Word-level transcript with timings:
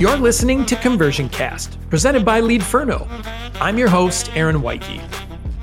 You're 0.00 0.16
listening 0.16 0.64
to 0.64 0.74
Conversion 0.76 1.28
Cast, 1.28 1.78
presented 1.90 2.24
by 2.24 2.40
Leadferno. 2.40 3.06
I'm 3.60 3.76
your 3.76 3.90
host, 3.90 4.34
Aaron 4.34 4.62
Weiche. 4.62 5.02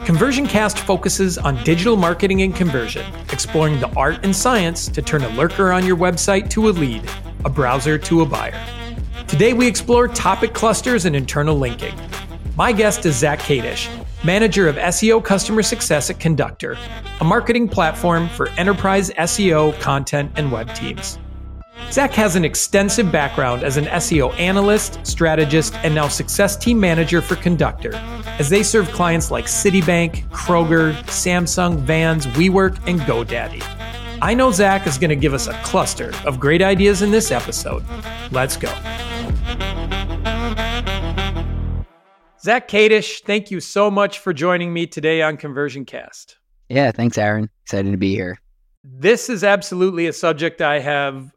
Conversion 0.06 0.46
Cast 0.46 0.78
focuses 0.78 1.40
on 1.40 1.56
digital 1.64 1.96
marketing 1.96 2.44
and 2.44 2.56
conversion, 2.56 3.04
exploring 3.32 3.80
the 3.80 3.90
art 3.96 4.20
and 4.22 4.36
science 4.36 4.88
to 4.90 5.02
turn 5.02 5.24
a 5.24 5.30
lurker 5.30 5.72
on 5.72 5.84
your 5.84 5.98
website 5.98 6.48
to 6.52 6.70
a 6.70 6.72
lead, 6.72 7.10
a 7.44 7.50
browser 7.50 7.98
to 7.98 8.22
a 8.22 8.26
buyer. 8.26 8.64
Today, 9.28 9.54
we 9.54 9.66
explore 9.66 10.08
topic 10.08 10.54
clusters 10.54 11.06
and 11.06 11.16
internal 11.16 11.58
linking. 11.58 11.96
My 12.56 12.72
guest 12.72 13.04
is 13.08 13.16
Zack 13.16 13.40
Kadish, 13.40 13.90
manager 14.24 14.68
of 14.68 14.76
SEO 14.76 15.26
customer 15.26 15.64
success 15.64 16.12
at 16.12 16.20
Conductor, 16.20 16.78
a 17.20 17.24
marketing 17.24 17.68
platform 17.68 18.30
for 18.30 18.48
enterprise 18.50 19.10
SEO, 19.10 19.80
content, 19.80 20.32
and 20.36 20.52
web 20.52 20.72
teams. 20.76 21.18
Zack 21.90 22.12
has 22.12 22.36
an 22.36 22.46
extensive 22.46 23.12
background 23.12 23.64
as 23.64 23.78
an 23.78 23.86
SEO 23.86 24.38
analyst, 24.40 25.00
strategist, 25.06 25.74
and 25.84 25.96
now 25.96 26.08
success 26.08 26.56
team 26.56 26.80
manager 26.80 27.22
for 27.22 27.36
Conductor, 27.38 27.96
as 28.40 28.50
they 28.50 28.64
serve 28.64 28.90
clients 28.92 29.32
like 29.32 29.46
Citibank, 29.46 30.28
Kroger, 30.30 30.94
Samsung, 31.04 31.78
Vans, 31.78 32.28
WeWork, 32.28 32.78
and 32.88 33.00
GoDaddy. 33.02 33.64
I 34.22 34.34
know 34.34 34.52
Zack 34.52 34.86
is 34.86 34.98
going 34.98 35.10
to 35.10 35.16
give 35.16 35.34
us 35.34 35.48
a 35.48 35.54
cluster 35.64 36.14
of 36.26 36.40
great 36.40 36.62
ideas 36.62 37.02
in 37.02 37.10
this 37.10 37.32
episode. 37.32 37.84
Let's 38.32 38.56
go. 38.56 38.70
Zack 42.44 42.68
Kadish, 42.68 43.22
thank 43.24 43.52
you 43.52 43.60
so 43.60 43.92
much 43.92 44.20
for 44.20 44.34
joining 44.34 44.74
me 44.74 44.88
today 44.88 45.22
on 45.22 45.38
Conversion 45.38 45.86
Cast. 45.86 46.38
Yeah, 46.70 46.92
thanks, 46.92 47.18
Aaron. 47.18 47.50
Excited 47.64 47.92
to 47.92 47.98
be 47.98 48.16
here. 48.16 48.40
This 48.84 49.30
is 49.30 49.44
absolutely 49.44 50.08
a 50.08 50.14
subject 50.14 50.62
I 50.62 50.80
have 50.80 51.32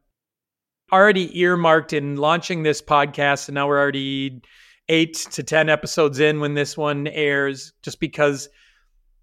already 0.93 1.39
earmarked 1.41 1.93
in 1.93 2.17
launching 2.17 2.63
this 2.63 2.83
podcast, 2.83 3.49
and 3.49 3.55
now 3.55 3.69
we're 3.69 3.81
already 3.81 4.43
eight 4.89 5.15
to 5.33 5.43
10 5.43 5.69
episodes 5.69 6.21
in 6.21 6.41
when 6.41 6.55
this 6.55 6.77
one 6.77 7.07
airs, 7.07 7.73
just 7.83 8.01
because 8.01 8.49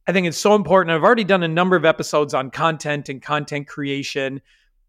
I 0.07 0.11
think 0.11 0.27
it's 0.27 0.37
so 0.37 0.55
important. 0.55 0.95
I've 0.95 1.03
already 1.03 1.23
done 1.23 1.43
a 1.43 1.47
number 1.47 1.75
of 1.75 1.85
episodes 1.85 2.33
on 2.33 2.49
content 2.49 3.09
and 3.09 3.21
content 3.21 3.67
creation. 3.67 4.41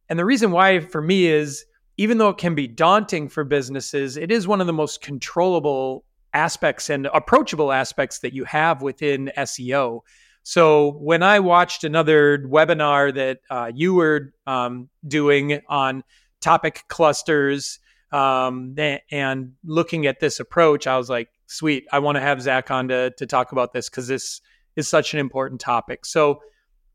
And 0.09 0.19
the 0.19 0.25
reason 0.25 0.51
why 0.51 0.81
for 0.81 1.03
me 1.03 1.27
is 1.27 1.65
even 1.99 2.19
though 2.19 2.31
it 2.31 2.39
can 2.39 2.55
be 2.55 2.67
daunting 2.67 3.29
for 3.29 3.45
businesses, 3.45 4.17
it 4.17 4.33
is 4.33 4.49
one 4.49 4.61
of 4.61 4.67
the 4.67 4.73
most 4.73 5.03
controllable 5.03 6.05
aspects 6.33 6.89
and 6.89 7.07
approachable 7.07 7.71
aspects 7.71 8.21
that 8.21 8.33
you 8.33 8.45
have 8.45 8.81
within 8.81 9.31
SEO. 9.37 10.01
So 10.43 10.93
when 10.93 11.23
I 11.23 11.39
watched 11.41 11.85
another 11.85 12.39
webinar 12.39 13.15
that 13.15 13.41
uh, 13.51 13.71
you 13.73 13.95
were 13.95 14.33
um, 14.47 14.89
doing 15.07 15.61
on 15.69 16.03
topic 16.43 16.85
clusters 16.89 17.79
um, 18.13 18.77
and 19.11 19.53
looking 19.65 20.07
at 20.07 20.21
this 20.21 20.39
approach, 20.39 20.87
I 20.87 20.99
was 20.99 21.09
like, 21.09 21.31
sweet, 21.47 21.87
I 21.93 21.99
want 22.01 22.17
to 22.17 22.21
have 22.21 22.43
Zack 22.43 22.71
on 22.71 22.89
to, 22.89 23.11
to 23.11 23.27
talk 23.27 23.53
about 23.53 23.73
this 23.73 23.89
because 23.89 24.09
this 24.09 24.43
is 24.77 24.89
such 24.89 25.15
an 25.15 25.21
important 25.21 25.61
topic. 25.61 26.05
So 26.05 26.43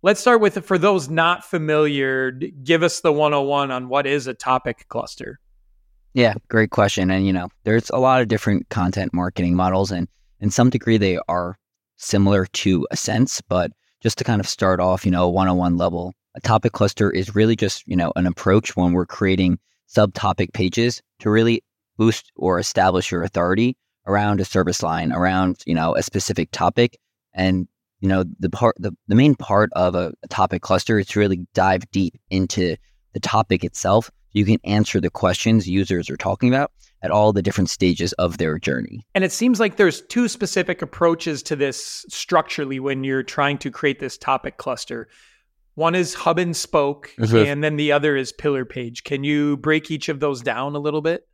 let's 0.03 0.19
start 0.19 0.41
with, 0.41 0.63
for 0.63 0.77
those 0.77 1.09
not 1.09 1.43
familiar, 1.43 2.31
give 2.31 2.83
us 2.83 3.01
the 3.01 3.11
101 3.11 3.71
on 3.71 3.89
what 3.89 4.05
is 4.05 4.27
a 4.27 4.33
topic 4.33 4.85
cluster. 4.89 5.39
Yeah, 6.13 6.35
great 6.49 6.71
question. 6.71 7.11
And, 7.11 7.25
you 7.25 7.33
know, 7.33 7.49
there's 7.63 7.89
a 7.89 7.99
lot 7.99 8.21
of 8.21 8.27
different 8.27 8.69
content 8.69 9.13
marketing 9.13 9.55
models, 9.55 9.91
and 9.91 10.07
in 10.39 10.49
some 10.49 10.69
degree, 10.69 10.97
they 10.97 11.19
are 11.27 11.57
similar 11.97 12.45
to 12.45 12.87
a 12.91 12.97
sense. 12.97 13.41
But 13.41 13.71
just 14.01 14.17
to 14.19 14.23
kind 14.23 14.39
of 14.39 14.47
start 14.47 14.79
off, 14.79 15.05
you 15.05 15.11
know, 15.11 15.29
one 15.29 15.47
on 15.47 15.57
one 15.57 15.77
level, 15.77 16.13
a 16.37 16.41
topic 16.41 16.71
cluster 16.71 17.09
is 17.09 17.35
really 17.35 17.55
just, 17.55 17.85
you 17.87 17.95
know, 17.95 18.13
an 18.15 18.27
approach 18.27 18.77
when 18.77 18.93
we're 18.93 19.07
creating 19.07 19.57
subtopic 19.89 20.53
pages 20.53 21.01
to 21.19 21.31
really 21.31 21.63
boost 21.97 22.31
or 22.35 22.59
establish 22.59 23.11
your 23.11 23.23
authority 23.23 23.75
around 24.05 24.39
a 24.39 24.45
service 24.45 24.83
line, 24.83 25.11
around, 25.11 25.63
you 25.65 25.73
know, 25.73 25.95
a 25.95 26.03
specific 26.03 26.51
topic. 26.51 26.99
And, 27.33 27.67
you 27.99 28.07
know, 28.07 28.23
the 28.39 28.51
part, 28.51 28.75
the, 28.79 28.91
the 29.07 29.15
main 29.15 29.33
part 29.33 29.71
of 29.73 29.95
a, 29.95 30.13
a 30.21 30.27
topic 30.27 30.61
cluster 30.61 30.99
is 30.99 31.07
to 31.07 31.19
really 31.19 31.47
dive 31.55 31.89
deep 31.91 32.13
into 32.29 32.77
the 33.13 33.19
topic 33.19 33.63
itself. 33.63 34.11
You 34.33 34.45
can 34.45 34.59
answer 34.63 35.01
the 35.01 35.09
questions 35.09 35.67
users 35.67 36.07
are 36.09 36.17
talking 36.17 36.49
about 36.49 36.71
at 37.01 37.09
all 37.09 37.33
the 37.33 37.41
different 37.41 37.71
stages 37.71 38.13
of 38.13 38.37
their 38.37 38.59
journey. 38.59 39.07
And 39.15 39.23
it 39.23 39.31
seems 39.31 39.59
like 39.59 39.77
there's 39.77 40.01
two 40.03 40.27
specific 40.27 40.83
approaches 40.83 41.41
to 41.43 41.55
this 41.55 42.05
structurally 42.09 42.79
when 42.79 43.03
you're 43.03 43.23
trying 43.23 43.57
to 43.59 43.71
create 43.71 43.99
this 43.99 44.19
topic 44.19 44.57
cluster. 44.57 45.07
One 45.77 45.93
is 45.93 46.15
hub 46.15 46.39
and 46.39 46.57
spoke, 46.57 47.13
mm-hmm. 47.19 47.37
and 47.37 47.63
then 47.63 47.75
the 47.75 47.91
other 47.91 48.17
is 48.17 48.31
pillar 48.31 48.65
page. 48.65 49.03
Can 49.03 49.23
you 49.23 49.57
break 49.57 49.91
each 49.91 50.09
of 50.09 50.19
those 50.19 50.41
down 50.41 50.75
a 50.75 50.79
little 50.79 51.03
bit? 51.03 51.27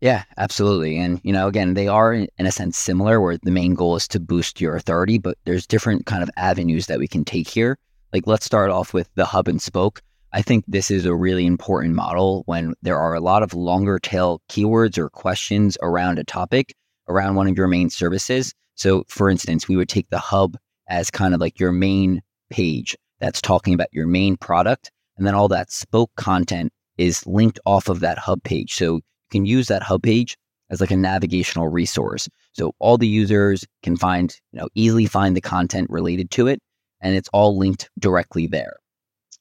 Yeah, 0.00 0.24
absolutely. 0.38 0.96
And, 0.96 1.20
you 1.22 1.34
know, 1.34 1.48
again, 1.48 1.74
they 1.74 1.86
are 1.86 2.14
in 2.14 2.28
a 2.38 2.50
sense 2.50 2.78
similar 2.78 3.20
where 3.20 3.36
the 3.36 3.50
main 3.50 3.74
goal 3.74 3.96
is 3.96 4.08
to 4.08 4.18
boost 4.18 4.58
your 4.58 4.74
authority, 4.74 5.18
but 5.18 5.36
there's 5.44 5.66
different 5.66 6.06
kind 6.06 6.22
of 6.22 6.30
avenues 6.38 6.86
that 6.86 6.98
we 6.98 7.06
can 7.06 7.26
take 7.26 7.46
here. 7.46 7.76
Like, 8.10 8.26
let's 8.26 8.46
start 8.46 8.70
off 8.70 8.94
with 8.94 9.10
the 9.16 9.26
hub 9.26 9.48
and 9.48 9.60
spoke. 9.60 10.00
I 10.32 10.40
think 10.40 10.64
this 10.66 10.90
is 10.90 11.04
a 11.04 11.14
really 11.14 11.44
important 11.44 11.94
model 11.94 12.44
when 12.46 12.72
there 12.80 12.96
are 12.96 13.12
a 13.12 13.20
lot 13.20 13.42
of 13.42 13.52
longer 13.52 13.98
tail 13.98 14.40
keywords 14.48 14.96
or 14.96 15.10
questions 15.10 15.76
around 15.82 16.18
a 16.18 16.24
topic, 16.24 16.74
around 17.06 17.34
one 17.34 17.48
of 17.48 17.58
your 17.58 17.68
main 17.68 17.90
services. 17.90 18.54
So, 18.76 19.04
for 19.08 19.28
instance, 19.28 19.68
we 19.68 19.76
would 19.76 19.90
take 19.90 20.08
the 20.08 20.18
hub 20.18 20.56
as 20.88 21.10
kind 21.10 21.34
of 21.34 21.40
like 21.42 21.60
your 21.60 21.72
main 21.72 22.22
page 22.48 22.96
that's 23.20 23.40
talking 23.40 23.74
about 23.74 23.92
your 23.92 24.06
main 24.06 24.36
product. 24.36 24.90
And 25.16 25.26
then 25.26 25.34
all 25.34 25.48
that 25.48 25.70
spoke 25.70 26.10
content 26.16 26.72
is 26.96 27.26
linked 27.26 27.60
off 27.66 27.88
of 27.88 28.00
that 28.00 28.18
hub 28.18 28.42
page. 28.42 28.74
So 28.74 28.96
you 28.96 29.02
can 29.30 29.46
use 29.46 29.68
that 29.68 29.82
hub 29.82 30.02
page 30.02 30.36
as 30.70 30.80
like 30.80 30.90
a 30.90 30.96
navigational 30.96 31.68
resource. 31.68 32.28
So 32.52 32.72
all 32.78 32.96
the 32.96 33.06
users 33.08 33.64
can 33.82 33.96
find, 33.96 34.34
you 34.52 34.60
know, 34.60 34.68
easily 34.74 35.06
find 35.06 35.36
the 35.36 35.40
content 35.40 35.88
related 35.90 36.30
to 36.32 36.46
it. 36.46 36.60
And 37.00 37.14
it's 37.14 37.28
all 37.32 37.58
linked 37.58 37.90
directly 37.98 38.46
there. 38.46 38.76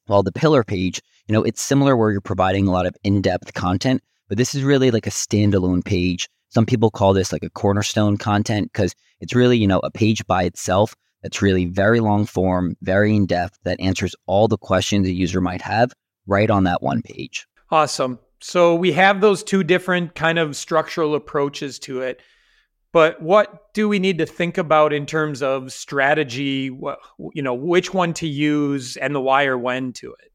While 0.07 0.23
the 0.23 0.31
pillar 0.31 0.63
page, 0.63 1.01
you 1.27 1.33
know, 1.33 1.43
it's 1.43 1.61
similar 1.61 1.95
where 1.95 2.11
you're 2.11 2.21
providing 2.21 2.67
a 2.67 2.71
lot 2.71 2.85
of 2.85 2.95
in-depth 3.03 3.53
content, 3.53 4.01
but 4.27 4.37
this 4.37 4.55
is 4.55 4.63
really 4.63 4.89
like 4.91 5.05
a 5.05 5.11
standalone 5.11 5.85
page. 5.85 6.27
Some 6.49 6.65
people 6.65 6.89
call 6.89 7.13
this 7.13 7.31
like 7.31 7.43
a 7.43 7.49
cornerstone 7.49 8.17
content 8.17 8.71
because 8.73 8.95
it's 9.19 9.35
really, 9.35 9.57
you 9.57 9.67
know, 9.67 9.79
a 9.83 9.91
page 9.91 10.25
by 10.25 10.43
itself 10.43 10.95
that's 11.21 11.41
really 11.41 11.65
very 11.65 11.99
long 11.99 12.25
form, 12.25 12.75
very 12.81 13.15
in 13.15 13.25
depth, 13.25 13.57
that 13.63 13.79
answers 13.79 14.15
all 14.25 14.47
the 14.47 14.57
questions 14.57 15.07
a 15.07 15.11
user 15.11 15.41
might 15.41 15.61
have 15.61 15.91
right 16.27 16.49
on 16.49 16.63
that 16.65 16.81
one 16.81 17.01
page. 17.01 17.47
Awesome. 17.71 18.19
So 18.41 18.73
we 18.75 18.93
have 18.93 19.21
those 19.21 19.43
two 19.43 19.63
different 19.63 20.15
kind 20.15 20.39
of 20.39 20.55
structural 20.55 21.15
approaches 21.15 21.77
to 21.79 22.01
it. 22.01 22.21
But 22.91 23.21
what 23.21 23.73
do 23.73 23.87
we 23.87 23.99
need 23.99 24.17
to 24.17 24.25
think 24.25 24.57
about 24.57 24.93
in 24.93 25.05
terms 25.05 25.43
of 25.43 25.71
strategy? 25.71 26.71
You 27.33 27.41
know, 27.41 27.53
which 27.53 27.93
one 27.93 28.13
to 28.15 28.27
use 28.27 28.97
and 28.97 29.13
the 29.13 29.21
why 29.21 29.45
or 29.45 29.57
when 29.57 29.93
to 29.93 30.13
it? 30.13 30.31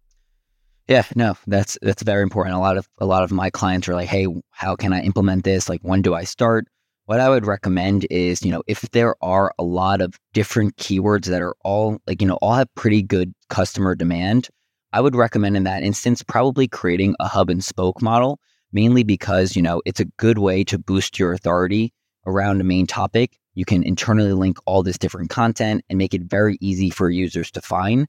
Yeah, 0.87 1.05
no, 1.17 1.37
that's 1.47 1.79
that's 1.81 2.03
very 2.03 2.23
important. 2.23 2.55
A 2.55 2.59
lot 2.61 2.77
of 2.77 2.87
a 2.99 3.07
lot 3.07 3.23
of 3.25 3.33
my 3.33 3.49
clients 3.49 3.89
are 3.89 3.95
like, 3.95 4.09
"Hey, 4.09 4.27
how 4.51 4.77
can 4.77 4.93
I 4.93 5.01
implement 5.01 5.43
this? 5.43 5.69
Like, 5.69 5.81
when 5.83 6.03
do 6.03 6.15
I 6.15 6.25
start?" 6.25 6.67
What 7.07 7.21
I 7.21 7.29
would 7.29 7.47
recommend 7.47 8.07
is, 8.11 8.43
you 8.43 8.51
know, 8.51 8.63
if 8.67 8.81
there 8.93 9.15
are 9.23 9.53
a 9.59 9.63
lot 9.63 10.01
of 10.01 10.19
different 10.33 10.77
keywords 10.77 11.27
that 11.27 11.43
are 11.43 11.55
all 11.65 11.99
like, 12.07 12.23
you 12.23 12.27
know, 12.27 12.39
all 12.41 12.55
have 12.55 12.75
pretty 12.75 13.03
good 13.03 13.35
customer 13.51 13.95
demand, 13.95 14.49
I 14.93 15.01
would 15.01 15.15
recommend 15.15 15.57
in 15.57 15.65
that 15.65 15.83
instance 15.83 16.23
probably 16.23 16.67
creating 16.67 17.15
a 17.21 17.29
hub 17.29 17.51
and 17.51 17.63
spoke 17.63 18.01
model, 18.01 18.39
mainly 18.73 19.03
because, 19.03 19.55
you 19.55 19.63
know, 19.63 19.83
it's 19.85 20.01
a 20.01 20.07
good 20.19 20.39
way 20.39 20.65
to 20.65 20.79
boost 20.79 21.19
your 21.19 21.33
authority 21.33 21.93
around 22.27 22.61
a 22.61 22.65
main 22.65 22.87
topic. 22.87 23.39
You 23.55 23.65
can 23.65 23.83
internally 23.83 24.33
link 24.33 24.57
all 24.65 24.83
this 24.83 24.99
different 24.99 25.31
content 25.31 25.85
and 25.91 25.99
make 25.99 26.15
it 26.15 26.23
very 26.23 26.57
easy 26.61 26.91
for 26.91 27.11
users 27.11 27.51
to 27.53 27.61
find. 27.61 28.07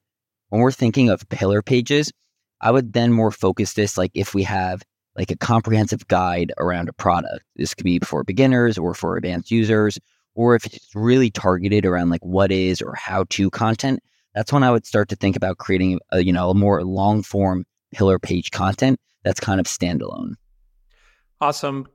When 0.49 0.61
we're 0.61 0.71
thinking 0.71 1.09
of 1.09 1.27
pillar 1.27 1.61
pages, 1.61 2.13
I 2.61 2.71
would 2.71 2.93
then 2.93 3.11
more 3.11 3.31
focus 3.31 3.73
this 3.73 3.97
like 3.97 4.11
if 4.13 4.33
we 4.33 4.43
have 4.43 4.81
like 5.17 5.31
a 5.31 5.37
comprehensive 5.37 6.07
guide 6.07 6.51
around 6.57 6.89
a 6.89 6.93
product. 6.93 7.43
This 7.55 7.73
could 7.73 7.85
be 7.85 7.99
for 7.99 8.23
beginners 8.23 8.77
or 8.77 8.93
for 8.93 9.17
advanced 9.17 9.51
users, 9.51 9.99
or 10.35 10.55
if 10.55 10.65
it's 10.65 10.89
really 10.93 11.31
targeted 11.31 11.85
around 11.85 12.09
like 12.09 12.23
what 12.23 12.51
is 12.51 12.81
or 12.81 12.93
how 12.95 13.25
to 13.29 13.49
content, 13.49 14.01
that's 14.33 14.51
when 14.51 14.63
I 14.63 14.71
would 14.71 14.85
start 14.85 15.09
to 15.09 15.15
think 15.15 15.35
about 15.35 15.57
creating 15.57 15.99
a, 16.11 16.23
you 16.23 16.33
know, 16.33 16.49
a 16.49 16.53
more 16.55 16.83
long 16.83 17.23
form 17.23 17.65
pillar 17.93 18.19
page 18.19 18.51
content 18.51 18.99
that's 19.23 19.39
kind 19.39 19.59
of 19.59 19.65
standalone. 19.65 20.33
Awesome. 21.39 21.87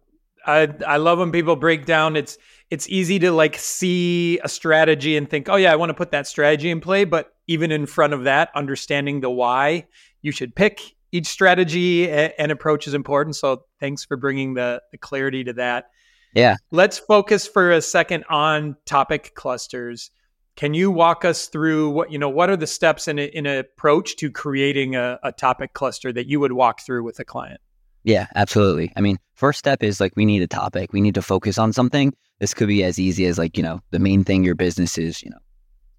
I 0.47 0.73
I 0.87 0.97
love 0.97 1.19
when 1.19 1.33
people 1.33 1.55
break 1.55 1.85
down 1.85 2.17
it's 2.17 2.39
it's 2.71 2.89
easy 2.89 3.19
to 3.19 3.31
like 3.31 3.57
see 3.57 4.39
a 4.43 4.49
strategy 4.49 5.17
and 5.17 5.29
think, 5.29 5.51
"Oh 5.51 5.57
yeah, 5.57 5.73
I 5.73 5.77
want 5.77 5.91
to 5.91 5.95
put 5.95 6.13
that 6.13 6.27
strategy 6.27 6.71
in 6.71 6.81
play," 6.81 7.05
but 7.05 7.35
even 7.47 7.71
in 7.71 7.85
front 7.85 8.15
of 8.15 8.25
that, 8.25 8.51
understanding 8.55 9.21
the 9.21 9.31
why 9.31 9.87
you 10.23 10.33
should 10.33 10.55
pick 10.55 10.95
each 11.12 11.27
strategy 11.27 12.11
and 12.11 12.53
approach 12.53 12.87
is 12.87 12.95
important. 12.95 13.37
So 13.37 13.65
thanks 13.81 14.05
for 14.05 14.17
bringing 14.17 14.55
the, 14.55 14.83
the 14.93 14.99
clarity 14.99 15.45
to 15.45 15.53
that. 15.55 15.91
Yeah. 16.35 16.57
Let's 16.71 16.99
focus 16.99 17.47
for 17.47 17.73
a 17.73 17.83
second 17.83 18.25
on 18.31 18.77
topic 18.87 19.35
clusters. 19.35 20.11
Can 20.57 20.75
you 20.75 20.91
walk 20.91 21.25
us 21.25 21.49
through 21.49 21.91
what 21.91 22.12
you 22.12 22.19
know? 22.19 22.29
What 22.29 22.51
are 22.51 22.57
the 22.57 22.67
steps 22.67 23.09
in, 23.09 23.19
a, 23.19 23.25
in 23.25 23.47
an 23.47 23.59
approach 23.59 24.17
to 24.17 24.31
creating 24.31 24.95
a, 24.95 25.19
a 25.23 25.33
topic 25.33 25.73
cluster 25.73 26.12
that 26.12 26.27
you 26.27 26.39
would 26.39 26.53
walk 26.53 26.83
through 26.83 27.03
with 27.03 27.19
a 27.19 27.25
client? 27.25 27.61
Yeah, 28.05 28.27
absolutely. 28.35 28.93
I 28.97 29.01
mean, 29.01 29.19
first 29.35 29.59
step 29.59 29.83
is 29.83 30.01
like 30.01 30.12
we 30.17 30.25
need 30.25 30.43
a 30.43 30.47
topic. 30.47 30.93
We 30.93 31.01
need 31.01 31.15
to 31.17 31.23
focus 31.23 31.59
on 31.59 31.73
something. 31.73 32.15
This 32.39 32.55
could 32.55 32.69
be 32.69 32.85
as 32.85 32.99
easy 32.99 33.27
as 33.27 33.39
like, 33.39 33.57
you 33.57 33.62
know, 33.62 33.81
the 33.91 33.99
main 33.99 34.25
thing 34.25 34.45
your 34.45 34.55
business 34.55 34.99
is, 34.99 35.23
you 35.23 35.31
know, 35.31 35.39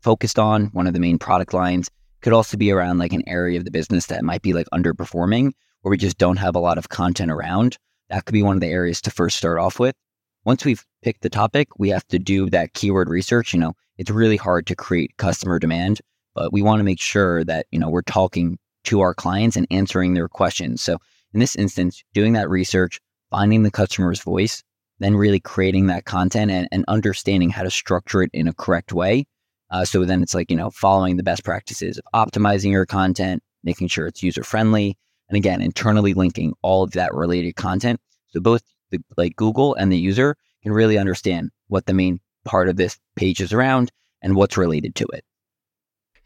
focused 0.01 0.39
on, 0.39 0.67
one 0.67 0.87
of 0.87 0.93
the 0.93 0.99
main 0.99 1.19
product 1.19 1.53
lines. 1.53 1.89
Could 2.21 2.33
also 2.33 2.57
be 2.57 2.71
around 2.71 2.99
like 2.99 3.13
an 3.13 3.23
area 3.27 3.57
of 3.57 3.65
the 3.65 3.71
business 3.71 4.07
that 4.07 4.23
might 4.23 4.41
be 4.41 4.53
like 4.53 4.67
underperforming 4.73 5.53
or 5.83 5.91
we 5.91 5.97
just 5.97 6.17
don't 6.17 6.37
have 6.37 6.55
a 6.55 6.59
lot 6.59 6.77
of 6.77 6.89
content 6.89 7.31
around. 7.31 7.77
That 8.09 8.25
could 8.25 8.33
be 8.33 8.43
one 8.43 8.57
of 8.57 8.61
the 8.61 8.67
areas 8.67 9.01
to 9.01 9.11
first 9.11 9.37
start 9.37 9.57
off 9.57 9.79
with. 9.79 9.95
Once 10.43 10.65
we've 10.65 10.85
picked 11.01 11.21
the 11.21 11.29
topic, 11.29 11.67
we 11.77 11.89
have 11.89 12.07
to 12.07 12.19
do 12.19 12.49
that 12.49 12.73
keyword 12.73 13.09
research. 13.09 13.53
You 13.53 13.59
know, 13.59 13.73
it's 13.97 14.09
really 14.09 14.37
hard 14.37 14.67
to 14.67 14.75
create 14.75 15.17
customer 15.17 15.59
demand, 15.59 16.01
but 16.33 16.51
we 16.51 16.61
want 16.61 16.79
to 16.79 16.83
make 16.83 16.99
sure 16.99 17.43
that, 17.43 17.67
you 17.71 17.79
know, 17.79 17.89
we're 17.89 18.01
talking 18.01 18.57
to 18.85 19.01
our 19.01 19.13
clients 19.13 19.55
and 19.55 19.67
answering 19.69 20.13
their 20.13 20.27
questions. 20.27 20.81
So 20.81 20.97
in 21.33 21.39
this 21.39 21.55
instance, 21.55 22.03
doing 22.13 22.33
that 22.33 22.49
research, 22.49 22.99
finding 23.29 23.63
the 23.63 23.71
customer's 23.71 24.21
voice, 24.21 24.63
then 24.99 25.15
really 25.15 25.39
creating 25.39 25.87
that 25.87 26.05
content 26.05 26.51
and, 26.51 26.67
and 26.71 26.85
understanding 26.87 27.49
how 27.49 27.63
to 27.63 27.71
structure 27.71 28.23
it 28.23 28.29
in 28.33 28.47
a 28.47 28.53
correct 28.53 28.91
way. 28.91 29.25
Uh, 29.71 29.85
so 29.85 30.05
then 30.05 30.21
it's 30.21 30.35
like, 30.35 30.51
you 30.51 30.57
know, 30.57 30.69
following 30.69 31.17
the 31.17 31.23
best 31.23 31.43
practices 31.43 31.97
of 31.97 32.27
optimizing 32.27 32.71
your 32.71 32.85
content, 32.85 33.41
making 33.63 33.87
sure 33.87 34.05
it's 34.05 34.21
user 34.21 34.43
friendly, 34.43 34.97
and 35.29 35.37
again, 35.37 35.61
internally 35.61 36.13
linking 36.13 36.53
all 36.61 36.83
of 36.83 36.91
that 36.91 37.13
related 37.13 37.55
content. 37.55 37.99
So 38.27 38.41
both 38.41 38.61
the, 38.89 38.99
like 39.17 39.35
Google 39.37 39.73
and 39.75 39.91
the 39.91 39.97
user 39.97 40.35
can 40.61 40.73
really 40.73 40.97
understand 40.97 41.51
what 41.67 41.85
the 41.85 41.93
main 41.93 42.19
part 42.43 42.67
of 42.67 42.75
this 42.75 42.99
page 43.15 43.39
is 43.39 43.53
around 43.53 43.91
and 44.21 44.35
what's 44.35 44.57
related 44.57 44.93
to 44.95 45.05
it. 45.13 45.23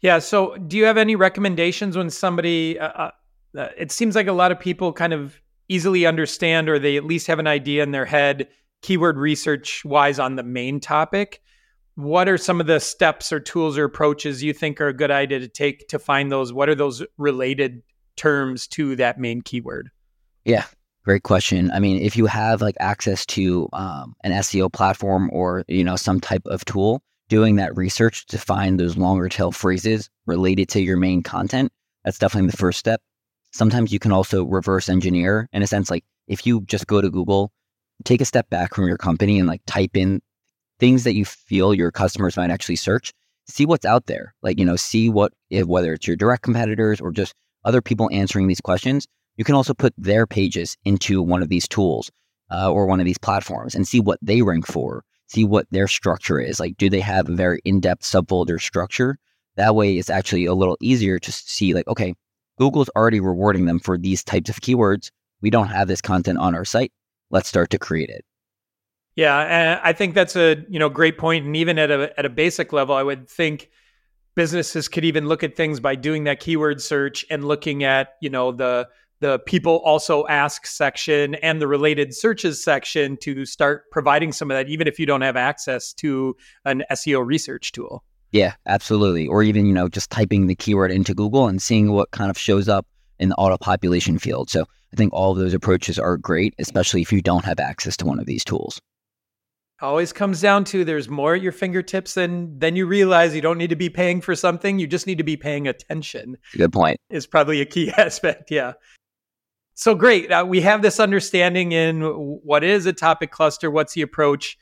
Yeah. 0.00 0.18
So 0.18 0.56
do 0.56 0.76
you 0.76 0.84
have 0.84 0.98
any 0.98 1.16
recommendations 1.16 1.96
when 1.96 2.10
somebody, 2.10 2.78
uh, 2.78 2.88
uh 2.88 3.10
uh, 3.56 3.68
it 3.78 3.90
seems 3.90 4.14
like 4.14 4.26
a 4.26 4.32
lot 4.32 4.52
of 4.52 4.60
people 4.60 4.92
kind 4.92 5.12
of 5.12 5.40
easily 5.68 6.04
understand 6.04 6.68
or 6.68 6.78
they 6.78 6.96
at 6.96 7.04
least 7.04 7.26
have 7.26 7.38
an 7.38 7.46
idea 7.46 7.82
in 7.82 7.90
their 7.90 8.04
head 8.04 8.48
keyword 8.82 9.16
research 9.16 9.84
wise 9.84 10.18
on 10.18 10.36
the 10.36 10.42
main 10.42 10.78
topic 10.78 11.40
what 11.96 12.28
are 12.28 12.38
some 12.38 12.60
of 12.60 12.66
the 12.66 12.78
steps 12.78 13.32
or 13.32 13.40
tools 13.40 13.76
or 13.76 13.84
approaches 13.84 14.42
you 14.42 14.52
think 14.52 14.80
are 14.80 14.88
a 14.88 14.94
good 14.94 15.10
idea 15.10 15.40
to 15.40 15.48
take 15.48 15.88
to 15.88 15.98
find 15.98 16.30
those? 16.30 16.52
What 16.52 16.68
are 16.68 16.74
those 16.74 17.02
related 17.18 17.82
terms 18.16 18.66
to 18.68 18.96
that 18.96 19.18
main 19.18 19.42
keyword? 19.42 19.90
Yeah 20.44 20.64
great 21.06 21.22
question. 21.22 21.70
I 21.70 21.78
mean 21.78 22.02
if 22.02 22.16
you 22.16 22.26
have 22.26 22.60
like 22.60 22.76
access 22.80 23.24
to 23.26 23.68
um, 23.72 24.14
an 24.24 24.32
seo 24.32 24.70
platform 24.70 25.30
or 25.32 25.64
you 25.68 25.84
know 25.84 25.94
some 25.94 26.20
type 26.20 26.42
of 26.46 26.64
tool 26.64 27.00
doing 27.28 27.56
that 27.56 27.76
research 27.76 28.26
to 28.26 28.38
find 28.38 28.78
those 28.78 28.96
longer 28.96 29.28
tail 29.28 29.52
phrases 29.52 30.10
related 30.26 30.68
to 30.70 30.82
your 30.82 30.96
main 30.96 31.22
content 31.22 31.72
that's 32.04 32.18
definitely 32.18 32.50
the 32.50 32.56
first 32.56 32.78
step. 32.78 33.00
Sometimes 33.52 33.92
you 33.92 33.98
can 33.98 34.12
also 34.12 34.44
reverse 34.44 34.88
engineer 34.88 35.48
in 35.52 35.62
a 35.62 35.66
sense 35.66 35.90
like 35.90 36.04
if 36.26 36.44
you 36.44 36.62
just 36.62 36.88
go 36.88 37.00
to 37.00 37.08
google 37.08 37.52
take 38.04 38.20
a 38.20 38.24
step 38.24 38.50
back 38.50 38.74
from 38.74 38.88
your 38.88 38.98
company 38.98 39.38
and 39.38 39.46
like 39.46 39.62
type 39.64 39.96
in 39.96 40.20
things 40.78 41.04
that 41.04 41.14
you 41.14 41.24
feel 41.24 41.74
your 41.74 41.90
customers 41.90 42.36
might 42.36 42.50
actually 42.50 42.76
search 42.76 43.12
see 43.48 43.66
what's 43.66 43.84
out 43.84 44.06
there 44.06 44.34
like 44.42 44.58
you 44.58 44.64
know 44.64 44.76
see 44.76 45.08
what 45.08 45.32
if, 45.50 45.66
whether 45.66 45.92
it's 45.92 46.06
your 46.06 46.16
direct 46.16 46.42
competitors 46.42 47.00
or 47.00 47.10
just 47.12 47.34
other 47.64 47.80
people 47.80 48.08
answering 48.12 48.46
these 48.46 48.60
questions 48.60 49.06
you 49.36 49.44
can 49.44 49.54
also 49.54 49.74
put 49.74 49.94
their 49.96 50.26
pages 50.26 50.76
into 50.84 51.22
one 51.22 51.42
of 51.42 51.48
these 51.48 51.68
tools 51.68 52.10
uh, 52.50 52.70
or 52.70 52.86
one 52.86 53.00
of 53.00 53.06
these 53.06 53.18
platforms 53.18 53.74
and 53.74 53.86
see 53.86 54.00
what 54.00 54.18
they 54.22 54.42
rank 54.42 54.66
for 54.66 55.04
see 55.28 55.44
what 55.44 55.66
their 55.70 55.88
structure 55.88 56.40
is 56.40 56.58
like 56.60 56.76
do 56.76 56.90
they 56.90 57.00
have 57.00 57.28
a 57.28 57.34
very 57.34 57.60
in-depth 57.64 58.02
subfolder 58.02 58.60
structure 58.60 59.18
that 59.56 59.74
way 59.74 59.96
it's 59.96 60.10
actually 60.10 60.44
a 60.44 60.54
little 60.54 60.76
easier 60.80 61.18
to 61.18 61.32
see 61.32 61.74
like 61.74 61.86
okay 61.88 62.14
Google's 62.58 62.88
already 62.96 63.20
rewarding 63.20 63.66
them 63.66 63.78
for 63.78 63.98
these 63.98 64.24
types 64.24 64.48
of 64.48 64.60
keywords. 64.60 65.10
We 65.42 65.50
don't 65.50 65.68
have 65.68 65.88
this 65.88 66.00
content 66.00 66.38
on 66.38 66.54
our 66.54 66.64
site. 66.64 66.92
Let's 67.30 67.48
start 67.48 67.70
to 67.70 67.78
create 67.78 68.08
it. 68.08 68.24
Yeah, 69.16 69.80
I 69.82 69.94
think 69.94 70.14
that's 70.14 70.36
a 70.36 70.62
you 70.68 70.78
know 70.78 70.90
great 70.90 71.16
point. 71.16 71.46
And 71.46 71.56
even 71.56 71.78
at 71.78 71.90
a 71.90 72.12
at 72.18 72.26
a 72.26 72.30
basic 72.30 72.72
level, 72.72 72.94
I 72.94 73.02
would 73.02 73.28
think 73.28 73.70
businesses 74.34 74.88
could 74.88 75.06
even 75.06 75.26
look 75.26 75.42
at 75.42 75.56
things 75.56 75.80
by 75.80 75.94
doing 75.94 76.24
that 76.24 76.38
keyword 76.38 76.82
search 76.82 77.24
and 77.30 77.44
looking 77.44 77.82
at 77.82 78.16
you 78.20 78.28
know 78.28 78.52
the 78.52 78.86
the 79.20 79.38
people 79.40 79.76
also 79.84 80.26
ask 80.26 80.66
section 80.66 81.36
and 81.36 81.60
the 81.60 81.66
related 81.66 82.14
searches 82.14 82.62
section 82.62 83.16
to 83.22 83.46
start 83.46 83.90
providing 83.90 84.32
some 84.32 84.50
of 84.50 84.56
that, 84.56 84.68
even 84.68 84.86
if 84.86 84.98
you 84.98 85.06
don't 85.06 85.22
have 85.22 85.36
access 85.36 85.94
to 85.94 86.36
an 86.66 86.84
SEO 86.90 87.24
research 87.24 87.72
tool. 87.72 88.04
Yeah, 88.32 88.54
absolutely. 88.66 89.26
Or 89.26 89.42
even, 89.42 89.64
you 89.64 89.72
know, 89.72 89.88
just 89.88 90.10
typing 90.10 90.46
the 90.46 90.54
keyword 90.54 90.90
into 90.90 91.14
Google 91.14 91.48
and 91.48 91.62
seeing 91.62 91.92
what 91.92 92.10
kind 92.10 92.30
of 92.30 92.36
shows 92.36 92.68
up 92.68 92.86
in 93.18 93.30
the 93.30 93.34
auto 93.36 93.56
population 93.56 94.18
field. 94.18 94.50
So 94.50 94.66
I 94.92 94.96
think 94.96 95.14
all 95.14 95.32
of 95.32 95.38
those 95.38 95.54
approaches 95.54 95.98
are 95.98 96.18
great, 96.18 96.54
especially 96.58 97.00
if 97.00 97.10
you 97.10 97.22
don't 97.22 97.46
have 97.46 97.58
access 97.58 97.96
to 97.98 98.04
one 98.04 98.18
of 98.18 98.26
these 98.26 98.44
tools. 98.44 98.80
Always 99.80 100.12
comes 100.12 100.40
down 100.40 100.64
to 100.64 100.84
there's 100.84 101.08
more 101.08 101.34
at 101.34 101.42
your 101.42 101.52
fingertips 101.52 102.14
than 102.14 102.58
then 102.58 102.76
you 102.76 102.86
realize. 102.86 103.34
You 103.34 103.42
don't 103.42 103.58
need 103.58 103.70
to 103.70 103.76
be 103.76 103.90
paying 103.90 104.20
for 104.22 104.34
something. 104.34 104.78
You 104.78 104.86
just 104.86 105.06
need 105.06 105.18
to 105.18 105.24
be 105.24 105.36
paying 105.36 105.68
attention. 105.68 106.38
Good 106.56 106.72
point. 106.72 106.98
Is 107.10 107.26
probably 107.26 107.60
a 107.60 107.66
key 107.66 107.90
aspect. 107.96 108.50
Yeah. 108.50 108.72
So 109.74 109.94
great. 109.94 110.32
Uh, 110.32 110.46
we 110.48 110.62
have 110.62 110.80
this 110.80 110.98
understanding 110.98 111.72
in 111.72 112.00
what 112.00 112.64
is 112.64 112.86
a 112.86 112.92
topic 112.94 113.30
cluster, 113.30 113.70
what's 113.70 113.92
the 113.92 114.00
approach 114.00 114.56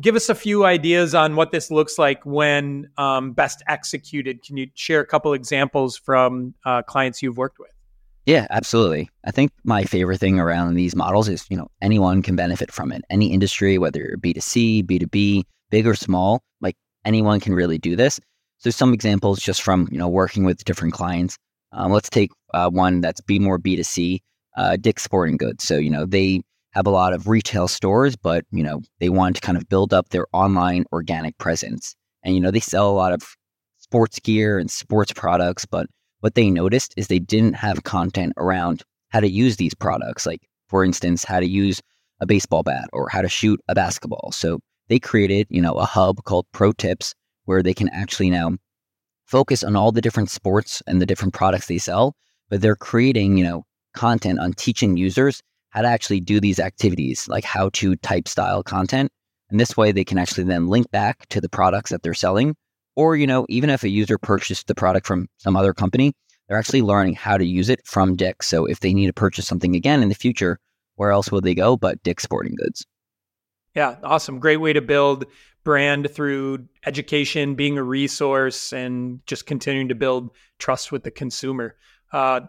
give 0.00 0.16
us 0.16 0.28
a 0.28 0.34
few 0.34 0.64
ideas 0.64 1.14
on 1.14 1.36
what 1.36 1.52
this 1.52 1.70
looks 1.70 1.98
like 1.98 2.24
when 2.24 2.90
um, 2.98 3.32
best 3.32 3.62
executed. 3.68 4.42
Can 4.42 4.56
you 4.56 4.68
share 4.74 5.00
a 5.00 5.06
couple 5.06 5.32
examples 5.32 5.96
from 5.96 6.54
uh, 6.64 6.82
clients 6.82 7.22
you've 7.22 7.38
worked 7.38 7.58
with? 7.58 7.70
Yeah, 8.26 8.46
absolutely. 8.50 9.08
I 9.24 9.30
think 9.30 9.52
my 9.64 9.84
favorite 9.84 10.18
thing 10.18 10.40
around 10.40 10.74
these 10.74 10.96
models 10.96 11.28
is, 11.28 11.46
you 11.48 11.56
know, 11.56 11.68
anyone 11.80 12.22
can 12.22 12.34
benefit 12.34 12.72
from 12.72 12.90
it. 12.90 13.02
Any 13.08 13.32
industry, 13.32 13.78
whether 13.78 14.00
you're 14.00 14.16
B2C, 14.18 14.82
B2B, 14.82 15.44
big 15.70 15.86
or 15.86 15.94
small, 15.94 16.42
like 16.60 16.76
anyone 17.04 17.38
can 17.38 17.54
really 17.54 17.78
do 17.78 17.94
this. 17.94 18.18
So 18.58 18.70
some 18.70 18.92
examples 18.92 19.38
just 19.38 19.62
from, 19.62 19.88
you 19.92 19.98
know, 19.98 20.08
working 20.08 20.44
with 20.44 20.64
different 20.64 20.92
clients. 20.94 21.36
Um, 21.72 21.92
let's 21.92 22.10
take 22.10 22.30
uh, 22.52 22.68
one 22.68 23.00
that's 23.00 23.20
be 23.20 23.38
more 23.38 23.58
B2C, 23.58 24.20
uh, 24.56 24.76
Dick's 24.76 25.04
Sporting 25.04 25.36
Goods. 25.36 25.62
So, 25.62 25.76
you 25.76 25.90
know, 25.90 26.04
they 26.04 26.42
have 26.72 26.86
a 26.86 26.90
lot 26.90 27.12
of 27.12 27.28
retail 27.28 27.68
stores, 27.68 28.16
but 28.16 28.44
you 28.52 28.62
know 28.62 28.82
they 29.00 29.08
want 29.08 29.34
to 29.36 29.40
kind 29.40 29.56
of 29.56 29.66
build 29.68 29.94
up 29.94 30.10
their 30.10 30.26
online 30.34 30.84
organic 30.92 31.38
presence. 31.38 31.94
And 32.22 32.34
you 32.34 32.40
know 32.40 32.50
they 32.50 32.60
sell 32.60 32.90
a 32.90 32.92
lot 32.92 33.14
of 33.14 33.22
sports 33.78 34.18
gear 34.20 34.58
and 34.58 34.70
sports 34.70 35.12
products, 35.12 35.64
but 35.64 35.86
what 36.20 36.34
they 36.34 36.50
noticed 36.50 36.94
is 36.96 37.08
they 37.08 37.18
didn't 37.18 37.54
have 37.54 37.84
content 37.84 38.32
around 38.36 38.82
how 39.10 39.20
to 39.20 39.28
use 39.28 39.56
these 39.56 39.74
products, 39.74 40.26
like 40.26 40.40
for 40.68 40.84
instance, 40.84 41.24
how 41.24 41.40
to 41.40 41.46
use 41.46 41.80
a 42.20 42.26
baseball 42.26 42.62
bat 42.62 42.88
or 42.92 43.08
how 43.08 43.22
to 43.22 43.28
shoot 43.28 43.60
a 43.68 43.74
basketball. 43.74 44.32
So 44.32 44.58
they 44.88 44.98
created, 44.98 45.46
you 45.50 45.60
know, 45.60 45.74
a 45.74 45.84
hub 45.84 46.24
called 46.24 46.46
Pro 46.52 46.72
Tips 46.72 47.14
where 47.44 47.62
they 47.62 47.74
can 47.74 47.88
actually 47.90 48.30
now 48.30 48.56
focus 49.26 49.62
on 49.62 49.76
all 49.76 49.92
the 49.92 50.00
different 50.00 50.30
sports 50.30 50.82
and 50.86 51.00
the 51.00 51.06
different 51.06 51.34
products 51.34 51.66
they 51.66 51.78
sell, 51.78 52.14
but 52.48 52.60
they're 52.60 52.76
creating, 52.76 53.36
you 53.36 53.44
know, 53.44 53.64
content 53.94 54.38
on 54.38 54.52
teaching 54.52 54.96
users 54.96 55.42
how 55.70 55.82
to 55.82 55.88
actually 55.88 56.20
do 56.20 56.40
these 56.40 56.58
activities, 56.58 57.26
like 57.28 57.44
how 57.44 57.68
to 57.70 57.96
type 57.96 58.28
style 58.28 58.62
content. 58.62 59.10
And 59.50 59.60
this 59.60 59.76
way 59.76 59.92
they 59.92 60.04
can 60.04 60.18
actually 60.18 60.44
then 60.44 60.68
link 60.68 60.90
back 60.90 61.26
to 61.28 61.40
the 61.40 61.48
products 61.48 61.90
that 61.90 62.02
they're 62.02 62.14
selling. 62.14 62.56
Or, 62.96 63.14
you 63.14 63.26
know, 63.26 63.46
even 63.48 63.70
if 63.70 63.84
a 63.84 63.88
user 63.88 64.18
purchased 64.18 64.66
the 64.66 64.74
product 64.74 65.06
from 65.06 65.28
some 65.38 65.56
other 65.56 65.74
company, 65.74 66.14
they're 66.48 66.58
actually 66.58 66.82
learning 66.82 67.14
how 67.14 67.36
to 67.36 67.44
use 67.44 67.68
it 67.68 67.86
from 67.86 68.16
Dick. 68.16 68.42
So 68.42 68.64
if 68.64 68.80
they 68.80 68.94
need 68.94 69.06
to 69.06 69.12
purchase 69.12 69.46
something 69.46 69.76
again 69.76 70.02
in 70.02 70.08
the 70.08 70.14
future, 70.14 70.58
where 70.94 71.10
else 71.10 71.30
will 71.30 71.40
they 71.40 71.54
go 71.54 71.76
but 71.76 72.02
Dick's 72.02 72.22
Sporting 72.22 72.56
Goods? 72.56 72.86
Yeah, 73.74 73.96
awesome. 74.02 74.38
Great 74.38 74.56
way 74.56 74.72
to 74.72 74.80
build 74.80 75.26
brand 75.62 76.10
through 76.10 76.66
education, 76.86 77.54
being 77.56 77.76
a 77.76 77.82
resource, 77.82 78.72
and 78.72 79.20
just 79.26 79.46
continuing 79.46 79.88
to 79.88 79.94
build 79.94 80.30
trust 80.58 80.92
with 80.92 81.02
the 81.02 81.10
consumer. 81.10 81.76
Uh, 82.12 82.40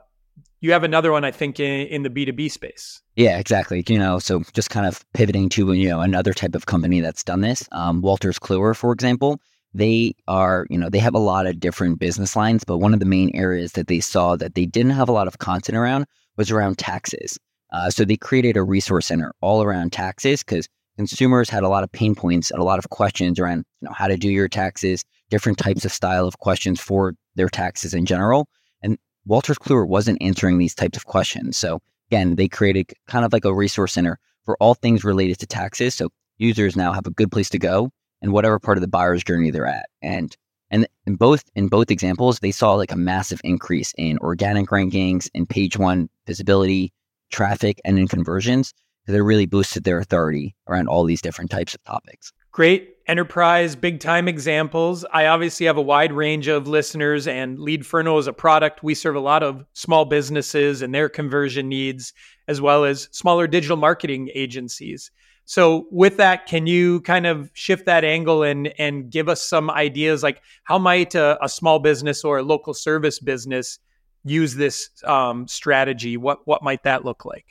you 0.62 0.72
have 0.72 0.84
another 0.84 1.12
one, 1.12 1.26
I 1.26 1.32
think, 1.32 1.60
in, 1.60 1.88
in 1.88 2.04
the 2.04 2.10
B2B 2.10 2.52
space. 2.52 3.02
Yeah, 3.16 3.40
exactly. 3.40 3.84
You 3.88 4.00
know, 4.00 4.20
so 4.20 4.44
just 4.54 4.70
kind 4.70 4.86
of 4.86 5.04
pivoting 5.14 5.50
to, 5.50 5.74
you 5.74 5.90
know, 5.90 6.02
another 6.02 6.34
type 6.34 6.56
of 6.56 6.68
company 6.68 7.02
that's 7.02 7.24
done 7.24 7.42
this. 7.42 7.68
Um, 7.72 8.02
Wolters 8.02 8.40
Kluwer, 8.40 8.76
for 8.76 8.92
example, 8.92 9.42
they 9.74 10.14
are, 10.28 10.66
you 10.70 10.78
know, 10.78 10.90
they 10.90 11.00
have 11.00 11.14
a 11.14 11.20
lot 11.20 11.46
of 11.46 11.60
different 11.60 12.00
business 12.00 12.36
lines, 12.36 12.64
but 12.64 12.78
one 12.78 12.94
of 12.94 13.00
the 13.00 13.06
main 13.06 13.36
areas 13.36 13.74
that 13.74 13.88
they 13.88 14.00
saw 14.00 14.36
that 14.36 14.56
they 14.56 14.66
didn't 14.66 14.92
have 14.92 15.10
a 15.10 15.14
lot 15.14 15.28
of 15.28 15.40
content 15.40 15.78
around 15.78 16.06
was 16.38 16.52
around 16.52 16.78
taxes. 16.78 17.38
Uh, 17.72 17.90
so 17.90 18.06
they 18.06 18.18
created 18.18 18.56
a 18.56 18.64
resource 18.64 19.08
center 19.08 19.34
all 19.42 19.62
around 19.62 19.92
taxes 19.92 20.42
because 20.44 20.68
consumers 20.96 21.50
had 21.50 21.64
a 21.64 21.70
lot 21.70 21.84
of 21.84 21.92
pain 21.92 22.16
points 22.16 22.50
and 22.50 22.60
a 22.60 22.64
lot 22.64 22.80
of 22.80 22.90
questions 22.90 23.40
around, 23.40 23.66
you 23.82 23.88
know, 23.88 23.94
how 23.94 24.08
to 24.08 24.18
do 24.18 24.30
your 24.30 24.48
taxes, 24.48 25.04
different 25.30 25.58
types 25.58 25.86
of 25.86 25.92
style 25.92 26.28
of 26.28 26.40
questions 26.40 26.80
for 26.80 27.14
their 27.36 27.50
taxes 27.50 27.94
in 27.94 28.06
general. 28.06 28.48
And 28.82 28.98
Wolters 29.28 29.60
Kluwer 29.60 29.88
wasn't 29.88 30.22
answering 30.22 30.58
these 30.58 30.74
types 30.74 30.98
of 30.98 31.06
questions. 31.06 31.58
So 31.58 31.80
again, 32.10 32.36
they 32.36 32.48
created 32.48 32.94
kind 33.08 33.26
of 33.26 33.34
like 33.34 33.46
a 33.46 33.54
resource 33.54 33.94
center 33.94 34.18
for 34.46 34.58
all 34.60 34.74
things 34.74 35.04
related 35.04 35.40
to 35.40 35.46
taxes. 35.46 35.94
So 35.94 36.10
users 36.38 36.76
now 36.76 36.94
have 36.94 37.06
a 37.06 37.12
good 37.12 37.32
place 37.32 37.50
to 37.50 37.60
go 37.60 37.92
and 38.22 38.32
whatever 38.32 38.60
part 38.60 38.78
of 38.78 38.82
the 38.82 38.88
buyer's 38.88 39.24
journey 39.24 39.52
they're 39.52 39.66
at. 39.66 39.88
And 40.02 40.36
And 40.70 40.88
in 41.06 41.16
both 41.16 41.44
in 41.56 41.70
both 41.70 41.92
examples, 41.92 42.40
they 42.40 42.52
saw 42.52 42.74
like 42.74 42.92
a 42.92 42.98
massive 42.98 43.40
increase 43.44 43.94
in 43.98 44.18
organic 44.20 44.68
rankings, 44.70 45.30
in 45.34 45.46
page 45.46 45.78
one 45.78 46.10
visibility, 46.26 46.92
traffic, 47.32 47.80
and 47.86 47.98
in 47.98 48.08
conversions. 48.08 48.74
So 49.06 49.14
they 49.14 49.22
really 49.22 49.46
boosted 49.46 49.86
their 49.86 50.00
authority 50.00 50.56
around 50.68 50.90
all 50.90 51.06
these 51.06 51.22
different 51.22 51.52
types 51.52 51.74
of 51.74 51.82
topics. 51.86 52.34
Great 52.52 52.96
enterprise, 53.08 53.76
big 53.76 54.02
time 54.02 54.28
examples. 54.28 55.06
I 55.14 55.28
obviously 55.28 55.68
have 55.68 55.78
a 55.78 55.82
wide 55.82 56.12
range 56.12 56.50
of 56.50 56.68
listeners, 56.68 57.28
and 57.28 57.58
Leadferno 57.60 58.20
is 58.20 58.28
a 58.28 58.34
product. 58.34 58.84
We 58.84 58.96
serve 58.96 59.16
a 59.16 59.22
lot 59.22 59.44
of 59.44 59.64
small 59.74 60.04
businesses 60.04 60.82
and 60.82 60.94
their 60.94 61.08
conversion 61.08 61.70
needs, 61.70 62.14
as 62.50 62.60
well 62.60 62.84
as 62.84 63.08
smaller 63.12 63.48
digital 63.48 63.78
marketing 63.78 64.30
agencies. 64.36 65.12
So, 65.50 65.88
with 65.92 66.18
that, 66.18 66.46
can 66.46 66.68
you 66.68 67.00
kind 67.02 67.26
of 67.26 67.50
shift 67.54 67.86
that 67.86 68.04
angle 68.04 68.44
and 68.44 68.68
and 68.78 69.10
give 69.10 69.30
us 69.30 69.42
some 69.42 69.72
ideas, 69.72 70.22
like 70.22 70.42
how 70.66 70.78
might 70.78 71.16
a, 71.16 71.42
a 71.42 71.48
small 71.48 71.80
business 71.80 72.26
or 72.26 72.40
a 72.40 72.44
local 72.44 72.74
service 72.74 73.18
business 73.18 73.80
use 74.26 74.56
this 74.56 74.90
um, 75.06 75.48
strategy? 75.48 76.18
What 76.18 76.46
what 76.46 76.64
might 76.64 76.84
that 76.84 77.06
look 77.06 77.24
like? 77.24 77.46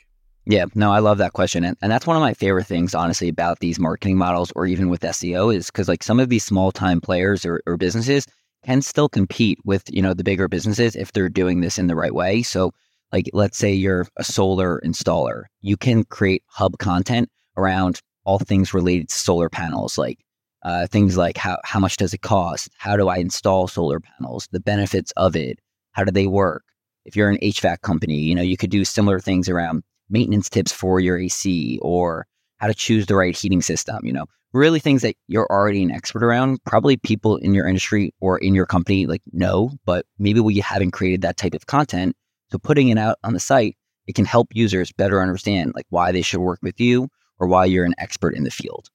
Yeah, 0.45 0.65
no, 0.75 0.91
I 0.91 0.99
love 0.99 1.17
that 1.17 1.33
question. 1.33 1.63
And, 1.63 1.75
and 1.81 1.91
that's 1.91 2.05
one 2.05 2.15
of 2.15 2.21
my 2.21 2.35
favorite 2.35 2.67
things, 2.67 2.93
honestly, 2.93 3.29
about 3.29 3.61
these 3.61 3.79
marketing 3.79 4.15
models 4.15 4.53
or 4.55 4.67
even 4.67 4.89
with 4.89 5.01
SEO 5.01 5.53
is 5.53 5.65
because 5.65 5.87
like 5.87 6.03
some 6.03 6.19
of 6.19 6.29
these 6.29 6.45
small 6.45 6.71
time 6.71 7.01
players 7.01 7.47
or, 7.47 7.63
or 7.65 7.77
businesses 7.77 8.27
can 8.63 8.83
still 8.83 9.09
compete 9.09 9.57
with, 9.65 9.83
you 9.91 10.03
know, 10.03 10.13
the 10.13 10.23
bigger 10.23 10.47
businesses 10.47 10.95
if 10.95 11.11
they're 11.13 11.29
doing 11.29 11.61
this 11.61 11.79
in 11.79 11.87
the 11.87 11.95
right 11.95 12.13
way. 12.13 12.43
So 12.43 12.73
like, 13.11 13.29
let's 13.33 13.57
say 13.57 13.73
you're 13.73 14.07
a 14.17 14.23
solar 14.23 14.79
installer, 14.85 15.45
you 15.61 15.75
can 15.75 16.03
create 16.05 16.43
hub 16.47 16.77
content 16.77 17.29
around 17.57 18.01
all 18.23 18.39
things 18.39 18.73
related 18.73 19.09
to 19.09 19.17
solar 19.17 19.49
panels, 19.49 19.97
like 19.97 20.19
uh, 20.63 20.87
things 20.87 21.17
like 21.17 21.37
how, 21.37 21.57
how 21.63 21.79
much 21.79 21.97
does 21.97 22.13
it 22.13 22.21
cost? 22.21 22.69
How 22.77 22.97
do 22.97 23.07
I 23.07 23.17
install 23.17 23.67
solar 23.67 23.99
panels? 23.99 24.47
The 24.51 24.59
benefits 24.59 25.11
of 25.17 25.35
it? 25.35 25.59
How 25.93 26.03
do 26.03 26.11
they 26.11 26.27
work? 26.27 26.63
If 27.05 27.15
you're 27.15 27.29
an 27.29 27.37
HVAC 27.37 27.81
company, 27.81 28.17
you 28.17 28.35
know, 28.35 28.41
you 28.41 28.57
could 28.57 28.69
do 28.69 28.83
similar 28.83 29.19
things 29.19 29.47
around 29.47 29.83
maintenance 30.09 30.49
tips 30.49 30.71
for 30.71 30.99
your 30.99 31.17
AC 31.17 31.79
or 31.81 32.27
how 32.57 32.67
to 32.67 32.73
choose 32.73 33.05
the 33.05 33.15
right 33.15 33.35
heating 33.35 33.61
system, 33.61 33.99
you 34.03 34.11
know, 34.11 34.25
really 34.51 34.79
things 34.79 35.03
that 35.03 35.15
you're 35.27 35.47
already 35.49 35.83
an 35.83 35.91
expert 35.91 36.23
around. 36.23 36.61
Probably 36.65 36.97
people 36.97 37.37
in 37.37 37.53
your 37.53 37.67
industry 37.67 38.13
or 38.19 38.37
in 38.37 38.53
your 38.53 38.65
company 38.65 39.05
like 39.05 39.21
know, 39.31 39.71
but 39.85 40.05
maybe 40.19 40.39
we 40.39 40.59
haven't 40.59 40.91
created 40.91 41.21
that 41.21 41.37
type 41.37 41.53
of 41.53 41.65
content. 41.65 42.15
So 42.51 42.57
putting 42.57 42.89
it 42.89 42.97
out 42.97 43.17
on 43.23 43.33
the 43.33 43.39
site, 43.39 43.77
it 44.07 44.15
can 44.15 44.25
help 44.25 44.47
users 44.51 44.91
better 44.91 45.21
understand 45.21 45.73
like 45.75 45.85
why 45.89 46.11
they 46.11 46.21
should 46.21 46.39
work 46.39 46.59
with 46.61 46.79
you 46.79 47.09
or 47.39 47.47
why 47.47 47.65
you're 47.65 47.85
an 47.85 47.95
expert 47.97 48.35
in 48.35 48.43
the 48.43 48.51
field. 48.51 48.89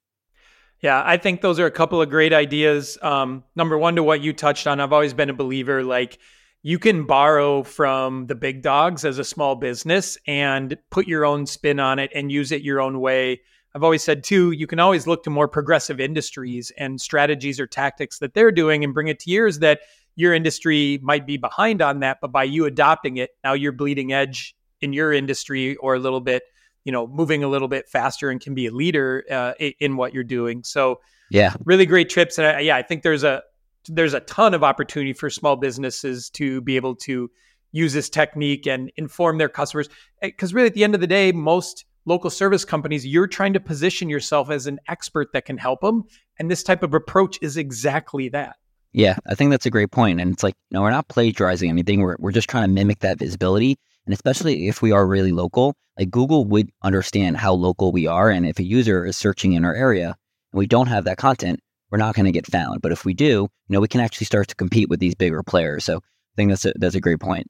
Yeah, 0.81 1.01
I 1.05 1.17
think 1.17 1.41
those 1.41 1.59
are 1.59 1.65
a 1.65 1.71
couple 1.71 2.01
of 2.01 2.09
great 2.09 2.33
ideas. 2.33 2.97
Um, 3.01 3.45
number 3.55 3.77
one, 3.77 3.95
to 3.95 4.03
what 4.03 4.21
you 4.21 4.33
touched 4.33 4.67
on, 4.67 4.81
I've 4.81 4.91
always 4.91 5.13
been 5.13 5.29
a 5.29 5.33
believer 5.33 5.81
like 5.81 6.19
you 6.61 6.77
can 6.77 7.05
borrow 7.05 7.63
from 7.63 8.27
the 8.27 8.35
big 8.35 8.61
dogs 8.61 9.05
as 9.05 9.17
a 9.17 9.23
small 9.23 9.55
business 9.55 10.17
and 10.27 10.77
put 10.91 11.07
your 11.07 11.25
own 11.25 11.45
spin 11.45 11.79
on 11.79 11.99
it 11.99 12.11
and 12.13 12.31
use 12.31 12.51
it 12.51 12.61
your 12.61 12.81
own 12.81 12.99
way. 12.99 13.41
I've 13.75 13.83
always 13.83 14.03
said 14.03 14.23
too, 14.23 14.51
you 14.51 14.67
can 14.67 14.79
always 14.79 15.07
look 15.07 15.23
to 15.23 15.29
more 15.29 15.47
progressive 15.47 15.99
industries 15.99 16.71
and 16.77 17.01
strategies 17.01 17.59
or 17.59 17.67
tactics 17.67 18.19
that 18.19 18.33
they're 18.33 18.51
doing 18.51 18.83
and 18.83 18.93
bring 18.93 19.07
it 19.07 19.19
to 19.21 19.31
yours 19.31 19.59
that 19.59 19.81
your 20.15 20.33
industry 20.33 20.99
might 21.01 21.25
be 21.25 21.37
behind 21.37 21.81
on 21.81 22.01
that, 22.01 22.19
but 22.21 22.31
by 22.31 22.43
you 22.43 22.65
adopting 22.65 23.17
it, 23.17 23.31
now 23.43 23.53
you're 23.53 23.71
bleeding 23.71 24.13
edge 24.13 24.55
in 24.79 24.93
your 24.93 25.11
industry 25.11 25.75
or 25.77 25.95
a 25.95 25.99
little 25.99 26.21
bit, 26.21 26.43
you 26.85 26.91
know, 26.91 27.07
moving 27.07 27.43
a 27.43 27.47
little 27.47 27.67
bit 27.67 27.87
faster 27.87 28.29
and 28.29 28.41
can 28.41 28.53
be 28.53 28.67
a 28.67 28.71
leader 28.71 29.23
uh, 29.29 29.53
in 29.79 29.95
what 29.95 30.13
you're 30.13 30.23
doing. 30.23 30.63
So, 30.63 30.99
yeah, 31.29 31.53
really 31.65 31.85
great 31.85 32.09
trips. 32.09 32.37
And 32.37 32.47
I, 32.47 32.59
yeah, 32.59 32.75
I 32.75 32.81
think 32.81 33.03
there's 33.03 33.23
a 33.23 33.43
there's 33.87 34.13
a 34.13 34.21
ton 34.21 34.53
of 34.53 34.63
opportunity 34.63 35.13
for 35.13 35.29
small 35.29 35.55
businesses 35.55 36.29
to 36.31 36.61
be 36.61 36.75
able 36.75 36.95
to 36.95 37.29
use 37.71 37.93
this 37.93 38.09
technique 38.09 38.67
and 38.67 38.91
inform 38.97 39.37
their 39.37 39.49
customers. 39.49 39.89
Because 40.21 40.53
eh, 40.53 40.55
really, 40.55 40.67
at 40.67 40.73
the 40.73 40.83
end 40.83 40.95
of 40.95 41.01
the 41.01 41.07
day, 41.07 41.31
most 41.31 41.85
local 42.05 42.29
service 42.29 42.65
companies, 42.65 43.05
you're 43.05 43.27
trying 43.27 43.53
to 43.53 43.59
position 43.59 44.09
yourself 44.09 44.49
as 44.49 44.67
an 44.67 44.79
expert 44.87 45.33
that 45.33 45.45
can 45.45 45.57
help 45.57 45.81
them. 45.81 46.03
And 46.37 46.49
this 46.49 46.63
type 46.63 46.83
of 46.83 46.93
approach 46.93 47.39
is 47.41 47.57
exactly 47.57 48.29
that. 48.29 48.55
Yeah, 48.91 49.17
I 49.27 49.35
think 49.35 49.51
that's 49.51 49.65
a 49.65 49.71
great 49.71 49.91
point. 49.91 50.21
And 50.21 50.31
it's 50.31 50.43
like, 50.43 50.55
you 50.69 50.75
know, 50.75 50.81
we're 50.81 50.91
not 50.91 51.07
plagiarizing 51.07 51.69
anything. 51.69 52.01
We're, 52.01 52.15
we're 52.19 52.31
just 52.31 52.49
trying 52.49 52.67
to 52.67 52.73
mimic 52.73 52.99
that 52.99 53.17
visibility. 53.17 53.77
And 54.05 54.13
especially 54.13 54.67
if 54.67 54.81
we 54.81 54.91
are 54.91 55.07
really 55.07 55.31
local, 55.31 55.75
like 55.97 56.09
Google 56.09 56.45
would 56.45 56.71
understand 56.81 57.37
how 57.37 57.53
local 57.53 57.91
we 57.91 58.07
are. 58.07 58.29
And 58.29 58.45
if 58.45 58.59
a 58.59 58.63
user 58.63 59.05
is 59.05 59.15
searching 59.15 59.53
in 59.53 59.63
our 59.63 59.73
area 59.73 60.15
and 60.51 60.59
we 60.59 60.67
don't 60.67 60.87
have 60.87 61.05
that 61.05 61.17
content, 61.17 61.59
we're 61.89 61.97
not 61.99 62.15
going 62.15 62.25
to 62.25 62.31
get 62.31 62.47
found. 62.47 62.81
But 62.81 62.91
if 62.91 63.05
we 63.05 63.13
do, 63.13 63.25
you 63.25 63.49
know, 63.69 63.79
we 63.79 63.87
can 63.87 64.01
actually 64.01 64.25
start 64.25 64.47
to 64.49 64.55
compete 64.55 64.89
with 64.89 64.99
these 64.99 65.15
bigger 65.15 65.43
players. 65.43 65.85
So 65.85 65.97
I 65.97 66.35
think 66.35 66.49
that's 66.49 66.65
a, 66.65 66.73
that's 66.75 66.95
a 66.95 67.01
great 67.01 67.19
point. 67.19 67.47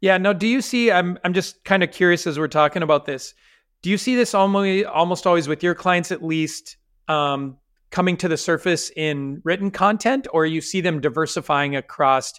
Yeah. 0.00 0.18
Now, 0.18 0.32
do 0.32 0.46
you 0.46 0.60
see? 0.60 0.90
I'm 0.90 1.18
I'm 1.24 1.32
just 1.32 1.64
kind 1.64 1.82
of 1.82 1.90
curious 1.90 2.26
as 2.26 2.38
we're 2.38 2.48
talking 2.48 2.82
about 2.82 3.06
this. 3.06 3.34
Do 3.82 3.90
you 3.90 3.98
see 3.98 4.14
this 4.14 4.34
almost 4.34 4.86
almost 4.86 5.26
always 5.26 5.48
with 5.48 5.62
your 5.62 5.74
clients 5.74 6.12
at 6.12 6.22
least 6.22 6.76
um, 7.08 7.56
coming 7.90 8.16
to 8.18 8.28
the 8.28 8.36
surface 8.36 8.90
in 8.96 9.40
written 9.44 9.70
content, 9.70 10.26
or 10.32 10.46
you 10.46 10.60
see 10.60 10.80
them 10.80 11.00
diversifying 11.00 11.74
across 11.74 12.32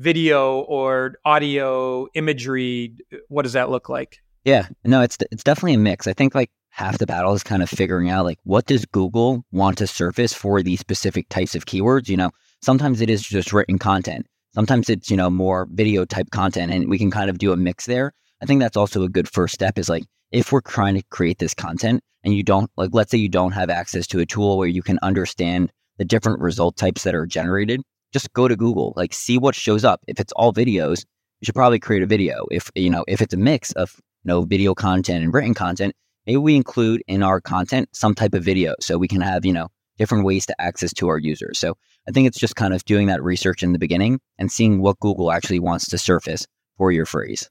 video 0.00 0.60
or 0.60 1.14
audio 1.24 2.06
imagery? 2.14 2.96
What 3.28 3.42
does 3.42 3.52
that 3.52 3.70
look 3.70 3.88
like? 3.88 4.18
Yeah, 4.44 4.68
no, 4.84 5.02
it's 5.02 5.18
it's 5.30 5.44
definitely 5.44 5.74
a 5.74 5.78
mix. 5.78 6.06
I 6.06 6.14
think 6.14 6.34
like 6.34 6.50
half 6.70 6.98
the 6.98 7.06
battle 7.06 7.34
is 7.34 7.42
kind 7.42 7.62
of 7.62 7.68
figuring 7.68 8.08
out 8.08 8.24
like 8.24 8.38
what 8.44 8.66
does 8.66 8.86
Google 8.86 9.44
want 9.52 9.76
to 9.78 9.86
surface 9.86 10.32
for 10.32 10.62
these 10.62 10.80
specific 10.80 11.28
types 11.28 11.54
of 11.54 11.66
keywords. 11.66 12.08
You 12.08 12.16
know, 12.16 12.30
sometimes 12.62 13.00
it 13.00 13.10
is 13.10 13.22
just 13.22 13.52
written 13.52 13.78
content. 13.78 14.26
Sometimes 14.54 14.88
it's, 14.88 15.10
you 15.10 15.16
know, 15.16 15.30
more 15.30 15.68
video 15.70 16.04
type 16.04 16.30
content 16.30 16.72
and 16.72 16.88
we 16.88 16.98
can 16.98 17.10
kind 17.10 17.30
of 17.30 17.38
do 17.38 17.52
a 17.52 17.56
mix 17.56 17.86
there. 17.86 18.12
I 18.42 18.46
think 18.46 18.60
that's 18.60 18.76
also 18.76 19.02
a 19.02 19.08
good 19.08 19.28
first 19.28 19.54
step 19.54 19.78
is 19.78 19.88
like 19.88 20.04
if 20.32 20.50
we're 20.50 20.62
trying 20.62 20.94
to 20.94 21.02
create 21.10 21.38
this 21.38 21.54
content 21.54 22.02
and 22.24 22.34
you 22.34 22.42
don't 22.42 22.70
like 22.76 22.90
let's 22.92 23.10
say 23.10 23.18
you 23.18 23.28
don't 23.28 23.52
have 23.52 23.68
access 23.68 24.06
to 24.08 24.20
a 24.20 24.26
tool 24.26 24.56
where 24.56 24.68
you 24.68 24.82
can 24.82 24.98
understand 25.02 25.70
the 25.98 26.04
different 26.04 26.40
result 26.40 26.76
types 26.78 27.04
that 27.04 27.14
are 27.14 27.26
generated, 27.26 27.82
just 28.12 28.32
go 28.32 28.48
to 28.48 28.56
Google, 28.56 28.92
like 28.96 29.12
see 29.14 29.38
what 29.38 29.54
shows 29.54 29.84
up. 29.84 30.00
If 30.06 30.20
it's 30.20 30.32
all 30.32 30.52
videos, 30.52 31.04
you 31.40 31.46
should 31.46 31.54
probably 31.54 31.78
create 31.78 32.02
a 32.02 32.06
video. 32.06 32.46
If 32.50 32.70
you 32.74 32.90
know, 32.90 33.04
if 33.08 33.20
it's 33.20 33.34
a 33.34 33.38
mix 33.38 33.72
of 33.72 33.94
you 34.24 34.28
know 34.28 34.42
video 34.42 34.74
content 34.74 35.24
and 35.24 35.32
written 35.32 35.54
content, 35.54 35.94
maybe 36.26 36.38
we 36.38 36.56
include 36.56 37.02
in 37.06 37.22
our 37.22 37.40
content 37.40 37.88
some 37.92 38.14
type 38.14 38.34
of 38.34 38.44
video 38.44 38.74
so 38.80 38.98
we 38.98 39.08
can 39.08 39.20
have, 39.20 39.44
you 39.44 39.52
know, 39.52 39.68
different 39.98 40.24
ways 40.24 40.46
to 40.46 40.60
access 40.60 40.92
to 40.94 41.08
our 41.08 41.18
users. 41.18 41.58
So 41.58 41.76
I 42.08 42.12
think 42.12 42.26
it's 42.26 42.38
just 42.38 42.56
kind 42.56 42.72
of 42.72 42.84
doing 42.84 43.06
that 43.08 43.22
research 43.22 43.62
in 43.62 43.72
the 43.72 43.78
beginning 43.78 44.20
and 44.38 44.50
seeing 44.50 44.80
what 44.80 44.98
Google 45.00 45.30
actually 45.32 45.60
wants 45.60 45.88
to 45.88 45.98
surface 45.98 46.46
for 46.76 46.90
your 46.92 47.06
phrase. 47.06 47.50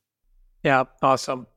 Yeah, 0.64 0.86
awesome. 1.02 1.48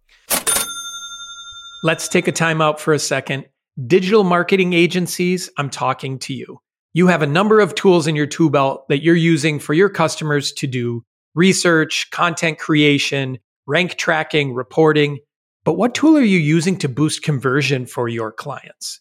Let's 1.84 2.08
take 2.08 2.28
a 2.28 2.32
time 2.32 2.60
out 2.60 2.80
for 2.80 2.92
a 2.92 2.98
second. 2.98 3.46
Digital 3.86 4.22
marketing 4.22 4.74
agencies, 4.74 5.50
I'm 5.56 5.70
talking 5.70 6.18
to 6.20 6.34
you. 6.34 6.60
You 6.94 7.06
have 7.06 7.22
a 7.22 7.26
number 7.26 7.60
of 7.60 7.74
tools 7.74 8.06
in 8.06 8.16
your 8.16 8.26
tool 8.26 8.50
belt 8.50 8.86
that 8.88 9.02
you're 9.02 9.14
using 9.14 9.58
for 9.58 9.72
your 9.72 9.88
customers 9.88 10.52
to 10.52 10.66
do 10.66 11.04
research, 11.34 12.10
content 12.10 12.58
creation, 12.58 13.38
rank 13.66 13.96
tracking, 13.96 14.52
reporting. 14.52 15.18
But 15.64 15.74
what 15.74 15.94
tool 15.94 16.18
are 16.18 16.22
you 16.22 16.38
using 16.38 16.76
to 16.78 16.90
boost 16.90 17.22
conversion 17.22 17.86
for 17.86 18.08
your 18.08 18.30
clients? 18.30 19.00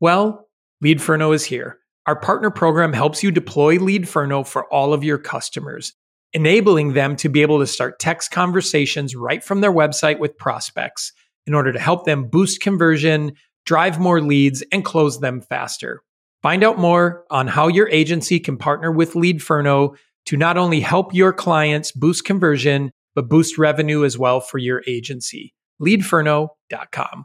Well, 0.00 0.48
Leadferno 0.82 1.32
is 1.32 1.44
here. 1.44 1.78
Our 2.06 2.18
partner 2.18 2.50
program 2.50 2.92
helps 2.92 3.22
you 3.22 3.30
deploy 3.30 3.76
Leadferno 3.76 4.44
for 4.44 4.64
all 4.72 4.92
of 4.92 5.04
your 5.04 5.18
customers, 5.18 5.92
enabling 6.32 6.94
them 6.94 7.14
to 7.16 7.28
be 7.28 7.42
able 7.42 7.60
to 7.60 7.66
start 7.66 8.00
text 8.00 8.32
conversations 8.32 9.14
right 9.14 9.44
from 9.44 9.60
their 9.60 9.72
website 9.72 10.18
with 10.18 10.36
prospects 10.36 11.12
in 11.46 11.54
order 11.54 11.72
to 11.72 11.78
help 11.78 12.06
them 12.06 12.26
boost 12.28 12.60
conversion, 12.60 13.34
drive 13.66 14.00
more 14.00 14.20
leads, 14.20 14.62
and 14.72 14.84
close 14.84 15.20
them 15.20 15.40
faster. 15.40 16.02
Find 16.42 16.64
out 16.64 16.78
more 16.78 17.24
on 17.30 17.46
how 17.46 17.68
your 17.68 17.88
agency 17.88 18.40
can 18.40 18.56
partner 18.56 18.90
with 18.90 19.14
Leadferno 19.14 19.96
to 20.26 20.36
not 20.36 20.56
only 20.56 20.80
help 20.80 21.14
your 21.14 21.32
clients 21.32 21.92
boost 21.92 22.24
conversion, 22.24 22.92
but 23.14 23.28
boost 23.28 23.58
revenue 23.58 24.04
as 24.04 24.18
well 24.18 24.40
for 24.40 24.58
your 24.58 24.82
agency 24.86 25.54
leadferno.com. 25.80 27.24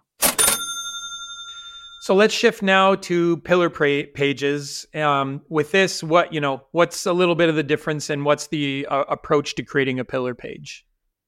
So 2.02 2.14
let's 2.14 2.34
shift 2.34 2.62
now 2.62 2.96
to 2.96 3.38
pillar 3.38 3.70
pages. 3.70 4.86
Um, 4.94 5.42
with 5.50 5.72
this, 5.72 6.04
what 6.04 6.32
you 6.32 6.40
know, 6.40 6.62
what's 6.72 7.06
a 7.06 7.14
little 7.14 7.36
bit 7.36 7.50
of 7.50 7.56
the 7.56 7.64
difference, 7.64 8.10
and 8.10 8.24
what's 8.24 8.48
the 8.48 8.88
uh, 8.90 9.06
approach 9.10 9.56
to 9.56 9.64
creating 9.64 10.00
a 10.00 10.06
pillar 10.06 10.36
page? 10.36 10.86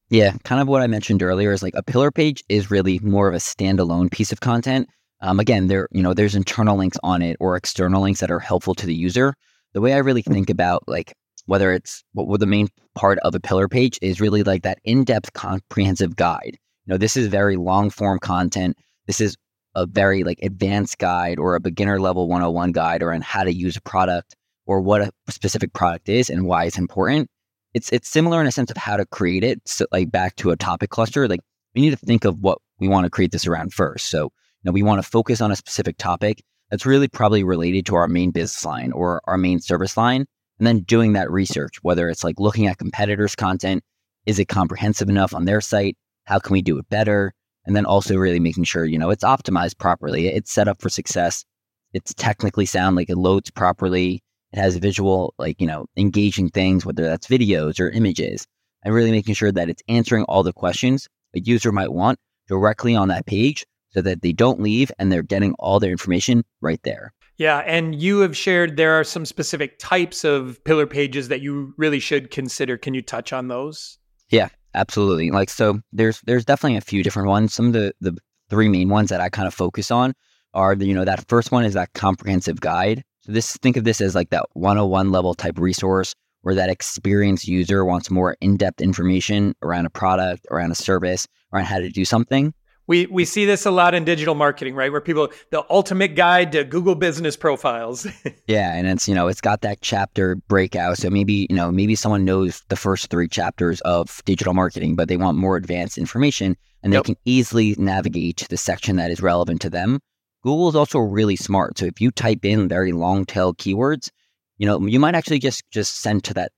Yeah, 0.09 0.33
kind 0.43 0.61
of 0.61 0.67
what 0.67 0.81
I 0.81 0.87
mentioned 0.87 1.23
earlier 1.23 1.51
is 1.51 1.63
like 1.63 1.73
a 1.75 1.83
pillar 1.83 2.11
page 2.11 2.43
is 2.47 2.71
really 2.71 2.99
more 2.99 3.27
of 3.27 3.33
a 3.33 3.39
standalone 3.39 4.11
piece 4.11 4.31
of 4.31 4.39
content. 4.39 4.87
Um, 5.21 5.39
again, 5.39 5.67
there 5.67 5.87
you 5.91 6.03
know 6.03 6.13
there's 6.13 6.35
internal 6.35 6.77
links 6.77 6.97
on 7.03 7.21
it 7.21 7.37
or 7.39 7.55
external 7.55 8.01
links 8.01 8.19
that 8.19 8.31
are 8.31 8.39
helpful 8.39 8.75
to 8.75 8.85
the 8.85 8.95
user. 8.95 9.33
The 9.73 9.81
way 9.81 9.93
I 9.93 9.97
really 9.97 10.21
think 10.21 10.49
about 10.49 10.83
like 10.87 11.13
whether 11.45 11.71
it's 11.71 12.03
what 12.13 12.39
the 12.39 12.45
main 12.45 12.67
part 12.95 13.19
of 13.19 13.33
a 13.33 13.39
pillar 13.39 13.67
page 13.67 13.97
is 14.01 14.19
really 14.19 14.43
like 14.43 14.63
that 14.63 14.79
in-depth 14.83 15.33
comprehensive 15.33 16.15
guide 16.15 16.57
you 16.87 16.93
know, 16.93 16.97
this 16.97 17.17
is 17.17 17.27
very 17.27 17.57
long 17.57 17.89
form 17.89 18.17
content. 18.19 18.77
This 19.07 19.19
is 19.19 19.35
a 19.75 19.85
very 19.85 20.23
like 20.23 20.39
advanced 20.41 20.97
guide 20.97 21.37
or 21.37 21.55
a 21.55 21.59
beginner 21.59 21.99
level 21.99 22.27
101 22.27 22.71
guide 22.71 23.03
or 23.03 23.13
on 23.13 23.21
how 23.21 23.43
to 23.43 23.53
use 23.53 23.75
a 23.75 23.81
product 23.81 24.35
or 24.65 24.79
what 24.79 25.01
a 25.01 25.11
specific 25.29 25.73
product 25.73 26.07
is 26.07 26.29
and 26.29 26.45
why 26.45 26.63
it's 26.63 26.77
important. 26.77 27.29
It's 27.73 27.91
it's 27.91 28.07
similar 28.07 28.39
in 28.39 28.47
a 28.47 28.51
sense 28.51 28.71
of 28.71 28.77
how 28.77 28.95
to 28.95 29.05
create 29.05 29.43
it. 29.43 29.61
So 29.65 29.85
like 29.91 30.11
back 30.11 30.37
to 30.37 30.51
a 30.51 30.55
topic 30.55 30.89
cluster, 30.89 31.27
like 31.27 31.41
we 31.75 31.81
need 31.81 31.91
to 31.91 31.97
think 31.97 32.23
of 32.23 32.39
what 32.39 32.59
we 32.79 32.87
want 32.87 33.03
to 33.03 33.09
create 33.09 33.31
this 33.31 33.45
around 33.45 33.73
first. 33.73 34.09
So, 34.09 34.31
know, 34.67 34.73
we 34.73 34.83
want 34.83 35.01
to 35.01 35.09
focus 35.09 35.41
on 35.41 35.51
a 35.51 35.55
specific 35.55 35.97
topic 35.97 36.43
that's 36.69 36.85
really 36.85 37.07
probably 37.07 37.43
related 37.43 37.85
to 37.87 37.95
our 37.95 38.07
main 38.07 38.31
business 38.31 38.63
line 38.65 38.91
or 38.91 39.21
our 39.25 39.37
main 39.37 39.59
service 39.59 39.97
line. 39.97 40.25
And 40.59 40.67
then 40.67 40.81
doing 40.81 41.13
that 41.13 41.31
research, 41.31 41.77
whether 41.81 42.09
it's 42.09 42.23
like 42.23 42.39
looking 42.39 42.67
at 42.67 42.77
competitors' 42.77 43.35
content, 43.35 43.83
is 44.25 44.39
it 44.39 44.45
comprehensive 44.45 45.09
enough 45.09 45.33
on 45.33 45.45
their 45.45 45.61
site? 45.61 45.95
How 46.25 46.39
can 46.39 46.53
we 46.53 46.61
do 46.61 46.77
it 46.77 46.89
better? 46.89 47.33
And 47.65 47.75
then 47.75 47.85
also 47.85 48.15
really 48.15 48.39
making 48.39 48.65
sure, 48.65 48.85
you 48.85 48.97
know, 48.97 49.09
it's 49.09 49.23
optimized 49.23 49.77
properly. 49.77 50.27
It's 50.27 50.51
set 50.51 50.67
up 50.67 50.81
for 50.81 50.89
success. 50.89 51.45
It's 51.93 52.13
technically 52.13 52.65
sound, 52.65 52.95
like 52.95 53.09
it 53.09 53.17
loads 53.17 53.49
properly. 53.49 54.21
It 54.51 54.59
has 54.59 54.77
visual, 54.77 55.33
like, 55.37 55.59
you 55.61 55.67
know, 55.67 55.85
engaging 55.95 56.49
things, 56.49 56.85
whether 56.85 57.03
that's 57.03 57.27
videos 57.27 57.79
or 57.79 57.89
images, 57.89 58.45
and 58.83 58.93
really 58.93 59.11
making 59.11 59.35
sure 59.35 59.51
that 59.51 59.69
it's 59.69 59.83
answering 59.87 60.23
all 60.23 60.43
the 60.43 60.53
questions 60.53 61.07
a 61.35 61.39
user 61.39 61.71
might 61.71 61.91
want 61.91 62.19
directly 62.47 62.95
on 62.95 63.09
that 63.09 63.25
page 63.25 63.65
so 63.89 64.01
that 64.01 64.21
they 64.21 64.33
don't 64.33 64.61
leave 64.61 64.91
and 64.99 65.11
they're 65.11 65.23
getting 65.23 65.53
all 65.59 65.79
their 65.79 65.91
information 65.91 66.43
right 66.61 66.81
there. 66.83 67.13
Yeah, 67.37 67.59
and 67.59 67.93
you 67.93 68.19
have 68.21 68.35
shared 68.35 68.77
there 68.77 68.99
are 68.99 69.03
some 69.03 69.25
specific 69.25 69.77
types 69.77 70.23
of 70.23 70.63
pillar 70.63 70.87
pages 70.87 71.27
that 71.27 71.41
you 71.41 71.73
really 71.77 71.99
should 71.99 72.31
consider. 72.31 72.77
Can 72.77 72.95
you 72.95 73.01
touch 73.01 73.31
on 73.31 73.47
those? 73.47 73.99
Yeah, 74.29 74.49
absolutely. 74.73 75.29
Like 75.29 75.49
so 75.49 75.79
there's 75.93 76.21
there's 76.21 76.45
definitely 76.45 76.77
a 76.77 76.81
few 76.81 77.03
different 77.03 77.29
ones. 77.29 77.53
Some 77.53 77.67
of 77.67 77.73
the 77.73 77.93
the 78.01 78.17
three 78.49 78.69
main 78.69 78.89
ones 78.89 79.09
that 79.09 79.21
I 79.21 79.29
kind 79.29 79.47
of 79.47 79.53
focus 79.53 79.91
on 79.91 80.13
are 80.53 80.75
the, 80.75 80.87
you 80.87 80.95
know 80.95 81.05
that 81.05 81.27
first 81.27 81.51
one 81.51 81.63
is 81.63 81.75
that 81.75 81.93
comprehensive 81.93 82.59
guide. 82.59 83.03
So 83.21 83.31
this 83.31 83.55
think 83.57 83.77
of 83.77 83.83
this 83.83 84.01
as 84.01 84.15
like 84.15 84.31
that 84.31 84.47
101 84.53 85.11
level 85.11 85.35
type 85.35 85.59
resource 85.59 86.15
where 86.41 86.55
that 86.55 86.69
experienced 86.69 87.47
user 87.47 87.83
wants 87.83 88.09
more 88.09 88.37
in-depth 88.41 88.79
information 88.79 89.53
around 89.61 89.85
a 89.85 89.89
product, 89.89 90.45
around 90.49 90.71
a 90.71 90.75
service, 90.75 91.27
around 91.51 91.65
how 91.65 91.79
to 91.79 91.89
do 91.89 92.05
something. 92.05 92.53
We 92.87 93.05
we 93.07 93.25
see 93.25 93.43
this 93.43 93.65
a 93.65 93.71
lot 93.71 93.93
in 93.93 94.05
digital 94.05 94.33
marketing, 94.33 94.73
right? 94.73 94.89
Where 94.89 95.01
people 95.01 95.29
the 95.51 95.65
ultimate 95.69 96.15
guide 96.15 96.53
to 96.53 96.63
Google 96.63 96.95
business 96.95 97.35
profiles. 97.35 98.07
yeah, 98.47 98.73
and 98.75 98.87
it's 98.87 99.09
you 99.09 99.13
know 99.13 99.27
it's 99.27 99.41
got 99.41 99.61
that 99.61 99.81
chapter 99.81 100.35
breakout. 100.35 100.97
So 100.97 101.09
maybe 101.09 101.47
you 101.49 101.55
know 101.55 101.69
maybe 101.69 101.95
someone 101.95 102.23
knows 102.23 102.63
the 102.69 102.77
first 102.77 103.09
three 103.09 103.27
chapters 103.27 103.81
of 103.81 104.21
digital 104.23 104.53
marketing, 104.53 104.95
but 104.95 105.09
they 105.09 105.17
want 105.17 105.37
more 105.37 105.57
advanced 105.57 105.97
information, 105.97 106.55
and 106.81 106.93
they 106.93 106.97
yep. 106.97 107.05
can 107.05 107.17
easily 107.25 107.75
navigate 107.77 108.37
to 108.37 108.47
the 108.47 108.57
section 108.57 108.95
that 108.95 109.11
is 109.11 109.21
relevant 109.21 109.59
to 109.61 109.69
them. 109.69 109.99
Google 110.43 110.69
is 110.69 110.75
also 110.75 110.99
really 110.99 111.35
smart. 111.35 111.77
So 111.77 111.85
if 111.85 111.99
you 111.99 112.09
type 112.09 112.45
in 112.45 112.69
very 112.69 112.93
long 112.93 113.25
tail 113.25 113.53
keywords, 113.53 114.09
you 114.57 114.65
know 114.65 114.79
you 114.87 114.99
might 114.99 115.15
actually 115.15 115.39
just 115.39 115.69
just 115.71 115.99
send 115.99 116.23
to 116.23 116.33
that 116.35 116.53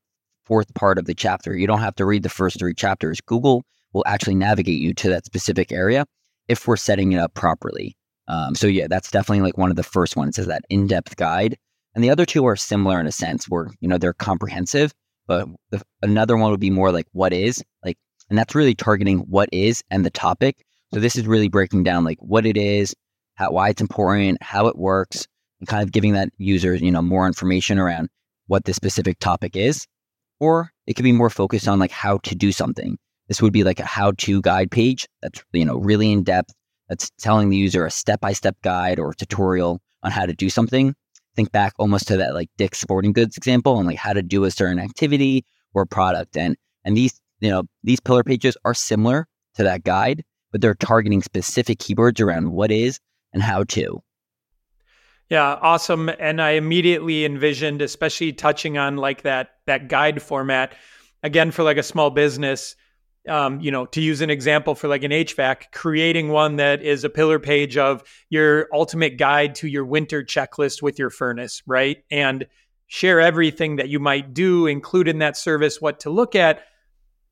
fourth 0.45 0.71
part 0.75 0.99
of 0.99 1.05
the 1.05 1.15
chapter. 1.15 1.57
You 1.57 1.65
don't 1.65 1.79
have 1.79 1.95
to 1.95 2.05
read 2.05 2.21
the 2.21 2.29
first 2.29 2.59
three 2.59 2.75
chapters. 2.75 3.19
Google 3.19 3.63
will 3.93 4.03
actually 4.05 4.35
navigate 4.35 4.79
you 4.79 4.93
to 4.93 5.09
that 5.09 5.25
specific 5.25 5.71
area 5.71 6.05
if 6.49 6.67
we're 6.67 6.75
setting 6.75 7.13
it 7.13 7.19
up 7.19 7.33
properly. 7.33 7.95
Um, 8.27 8.53
so 8.55 8.67
yeah, 8.67 8.87
that's 8.87 9.09
definitely 9.09 9.41
like 9.41 9.57
one 9.57 9.69
of 9.69 9.77
the 9.77 9.83
first 9.83 10.17
ones 10.17 10.37
is 10.37 10.47
that 10.47 10.63
in-depth 10.69 11.15
guide. 11.15 11.57
And 11.95 12.03
the 12.03 12.09
other 12.09 12.25
two 12.25 12.45
are 12.45 12.55
similar 12.55 12.99
in 12.99 13.07
a 13.07 13.11
sense 13.11 13.47
where, 13.47 13.69
you 13.79 13.87
know, 13.87 13.97
they're 13.97 14.13
comprehensive, 14.13 14.93
but 15.27 15.47
the, 15.71 15.81
another 16.01 16.37
one 16.37 16.51
would 16.51 16.59
be 16.59 16.69
more 16.69 16.91
like 16.91 17.07
what 17.13 17.33
is 17.33 17.63
like, 17.83 17.97
and 18.29 18.37
that's 18.37 18.53
really 18.53 18.75
targeting 18.75 19.19
what 19.19 19.49
is 19.51 19.83
and 19.89 20.05
the 20.05 20.11
topic. 20.11 20.63
So 20.93 20.99
this 20.99 21.15
is 21.15 21.25
really 21.25 21.49
breaking 21.49 21.83
down 21.83 22.03
like 22.03 22.17
what 22.19 22.45
it 22.45 22.57
is, 22.57 22.95
how, 23.35 23.51
why 23.51 23.69
it's 23.69 23.81
important, 23.81 24.41
how 24.43 24.67
it 24.67 24.77
works, 24.77 25.27
and 25.59 25.67
kind 25.67 25.83
of 25.83 25.91
giving 25.91 26.13
that 26.13 26.29
user, 26.37 26.75
you 26.75 26.91
know, 26.91 27.01
more 27.01 27.25
information 27.25 27.79
around 27.79 28.09
what 28.47 28.65
the 28.65 28.73
specific 28.73 29.19
topic 29.19 29.55
is. 29.55 29.87
Or 30.39 30.71
it 30.87 30.93
could 30.93 31.03
be 31.03 31.11
more 31.11 31.29
focused 31.29 31.67
on 31.67 31.79
like 31.79 31.91
how 31.91 32.19
to 32.19 32.35
do 32.35 32.51
something. 32.51 32.97
This 33.29 33.41
would 33.41 33.53
be 33.53 33.63
like 33.63 33.79
a 33.79 33.85
how-to 33.85 34.41
guide 34.41 34.71
page 34.71 35.07
that's 35.21 35.41
you 35.53 35.63
know 35.63 35.77
really 35.77 36.11
in 36.11 36.23
depth. 36.23 36.53
That's 36.89 37.11
telling 37.19 37.49
the 37.49 37.57
user 37.57 37.85
a 37.85 37.91
step-by-step 37.91 38.57
guide 38.63 38.99
or 38.99 39.13
tutorial 39.13 39.79
on 40.01 40.11
how 40.11 40.25
to 40.25 40.33
do 40.33 40.49
something. 40.49 40.95
Think 41.35 41.51
back 41.51 41.73
almost 41.77 42.07
to 42.07 42.17
that 42.17 42.33
like 42.33 42.49
Dick's 42.57 42.79
Sporting 42.79 43.13
Goods 43.13 43.37
example 43.37 43.77
and 43.77 43.87
like 43.87 43.97
how 43.97 44.13
to 44.13 44.23
do 44.23 44.43
a 44.43 44.51
certain 44.51 44.79
activity 44.79 45.45
or 45.73 45.85
product. 45.85 46.35
And 46.35 46.57
and 46.83 46.97
these 46.97 47.21
you 47.39 47.49
know 47.49 47.63
these 47.83 47.99
pillar 47.99 48.23
pages 48.23 48.57
are 48.65 48.73
similar 48.73 49.27
to 49.55 49.63
that 49.63 49.83
guide, 49.83 50.23
but 50.51 50.61
they're 50.61 50.75
targeting 50.75 51.21
specific 51.21 51.77
keywords 51.77 52.19
around 52.19 52.51
what 52.51 52.71
is 52.71 52.99
and 53.31 53.43
how 53.43 53.63
to. 53.65 54.01
Yeah, 55.29 55.59
awesome. 55.61 56.09
And 56.19 56.41
I 56.41 56.51
immediately 56.51 57.23
envisioned, 57.23 57.83
especially 57.83 58.33
touching 58.33 58.79
on 58.79 58.97
like 58.97 59.21
that 59.21 59.51
that 59.67 59.87
guide 59.87 60.23
format, 60.23 60.73
again 61.21 61.51
for 61.51 61.61
like 61.61 61.77
a 61.77 61.83
small 61.83 62.09
business, 62.09 62.75
um, 63.27 63.59
you 63.59 63.71
know, 63.71 63.85
to 63.87 64.01
use 64.01 64.21
an 64.21 64.29
example 64.29 64.75
for 64.75 64.87
like 64.87 65.03
an 65.03 65.11
HVAC, 65.11 65.71
creating 65.71 66.29
one 66.29 66.55
that 66.55 66.81
is 66.81 67.03
a 67.03 67.09
pillar 67.09 67.39
page 67.39 67.77
of 67.77 68.03
your 68.29 68.67
ultimate 68.73 69.17
guide 69.17 69.55
to 69.55 69.67
your 69.67 69.85
winter 69.85 70.23
checklist 70.23 70.81
with 70.81 70.97
your 70.97 71.09
furnace, 71.09 71.61
right? 71.65 72.03
And 72.09 72.47
share 72.87 73.19
everything 73.19 73.75
that 73.75 73.89
you 73.89 73.99
might 73.99 74.33
do, 74.33 74.67
include 74.67 75.07
in 75.07 75.19
that 75.19 75.37
service 75.37 75.81
what 75.81 75.99
to 76.01 76.09
look 76.09 76.35
at. 76.35 76.63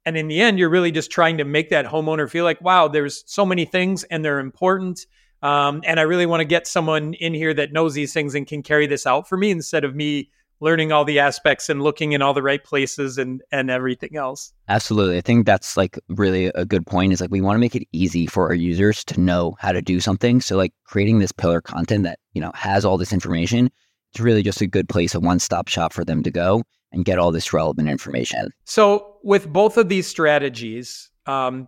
And 0.05 0.15
in 0.15 0.27
the 0.27 0.39
end, 0.39 0.59
you're 0.59 0.69
really 0.69 0.91
just 0.91 1.11
trying 1.11 1.37
to 1.39 1.45
make 1.45 1.69
that 1.69 1.85
homeowner 1.85 2.29
feel 2.29 2.43
like, 2.43 2.61
wow, 2.61 2.87
there's 2.87 3.23
so 3.25 3.45
many 3.45 3.65
things 3.65 4.03
and 4.05 4.23
they're 4.23 4.39
important. 4.39 5.05
Um, 5.41 5.81
and 5.83 5.99
I 5.99 6.03
really 6.03 6.25
want 6.25 6.41
to 6.41 6.45
get 6.45 6.67
someone 6.67 7.13
in 7.15 7.33
here 7.33 7.53
that 7.53 7.73
knows 7.73 7.93
these 7.93 8.13
things 8.13 8.35
and 8.35 8.45
can 8.45 8.63
carry 8.63 8.87
this 8.87 9.05
out 9.05 9.27
for 9.27 9.37
me 9.37 9.51
instead 9.51 9.83
of 9.83 9.95
me 9.95 10.29
learning 10.59 10.91
all 10.91 11.05
the 11.05 11.19
aspects 11.19 11.69
and 11.69 11.81
looking 11.81 12.13
in 12.13 12.21
all 12.21 12.33
the 12.33 12.41
right 12.41 12.63
places 12.63 13.17
and 13.17 13.41
and 13.51 13.69
everything 13.69 14.15
else. 14.15 14.53
Absolutely. 14.67 15.17
I 15.17 15.21
think 15.21 15.45
that's 15.45 15.77
like 15.77 15.99
really 16.09 16.47
a 16.47 16.65
good 16.65 16.85
point 16.85 17.13
is 17.13 17.21
like 17.21 17.31
we 17.31 17.41
want 17.41 17.55
to 17.55 17.59
make 17.59 17.75
it 17.75 17.87
easy 17.91 18.27
for 18.27 18.47
our 18.47 18.55
users 18.55 19.03
to 19.05 19.19
know 19.19 19.55
how 19.59 19.71
to 19.71 19.81
do 19.81 19.99
something. 19.99 20.41
So 20.41 20.57
like 20.57 20.73
creating 20.85 21.19
this 21.19 21.31
pillar 21.31 21.61
content 21.61 22.03
that, 22.03 22.19
you 22.33 22.41
know, 22.41 22.51
has 22.55 22.85
all 22.85 22.97
this 22.97 23.13
information, 23.13 23.69
it's 24.11 24.19
really 24.19 24.43
just 24.43 24.61
a 24.61 24.67
good 24.67 24.89
place, 24.89 25.13
a 25.13 25.19
one-stop 25.19 25.67
shop 25.67 25.93
for 25.93 26.03
them 26.03 26.23
to 26.23 26.31
go 26.31 26.63
and 26.91 27.05
get 27.05 27.19
all 27.19 27.31
this 27.31 27.53
relevant 27.53 27.89
information. 27.89 28.49
So 28.65 29.17
with 29.23 29.51
both 29.51 29.77
of 29.77 29.89
these 29.89 30.07
strategies, 30.07 31.09
um, 31.25 31.67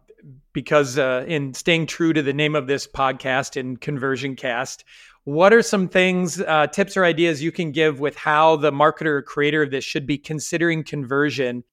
because 0.53 0.97
uh, 0.97 1.25
in 1.27 1.53
staying 1.53 1.85
true 1.85 2.13
to 2.13 2.21
the 2.21 2.33
name 2.33 2.55
of 2.55 2.67
this 2.67 2.87
podcast 2.87 3.55
in 3.55 3.77
Conversion 3.77 4.35
Cast, 4.35 4.83
what 5.23 5.53
are 5.53 5.61
some 5.61 5.87
things, 5.87 6.41
uh, 6.41 6.67
tips 6.67 6.97
or 6.97 7.05
ideas 7.05 7.43
you 7.43 7.51
can 7.51 7.71
give 7.71 7.99
with 7.99 8.15
how 8.15 8.55
the 8.55 8.71
marketer 8.71 9.07
or 9.07 9.21
creator 9.21 9.63
of 9.63 9.71
this 9.71 9.83
should 9.83 10.07
be 10.07 10.17
considering 10.17 10.83
conversion 10.83 11.63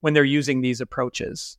when 0.00 0.14
they're 0.14 0.24
using 0.24 0.60
these 0.60 0.80
approaches? 0.80 1.58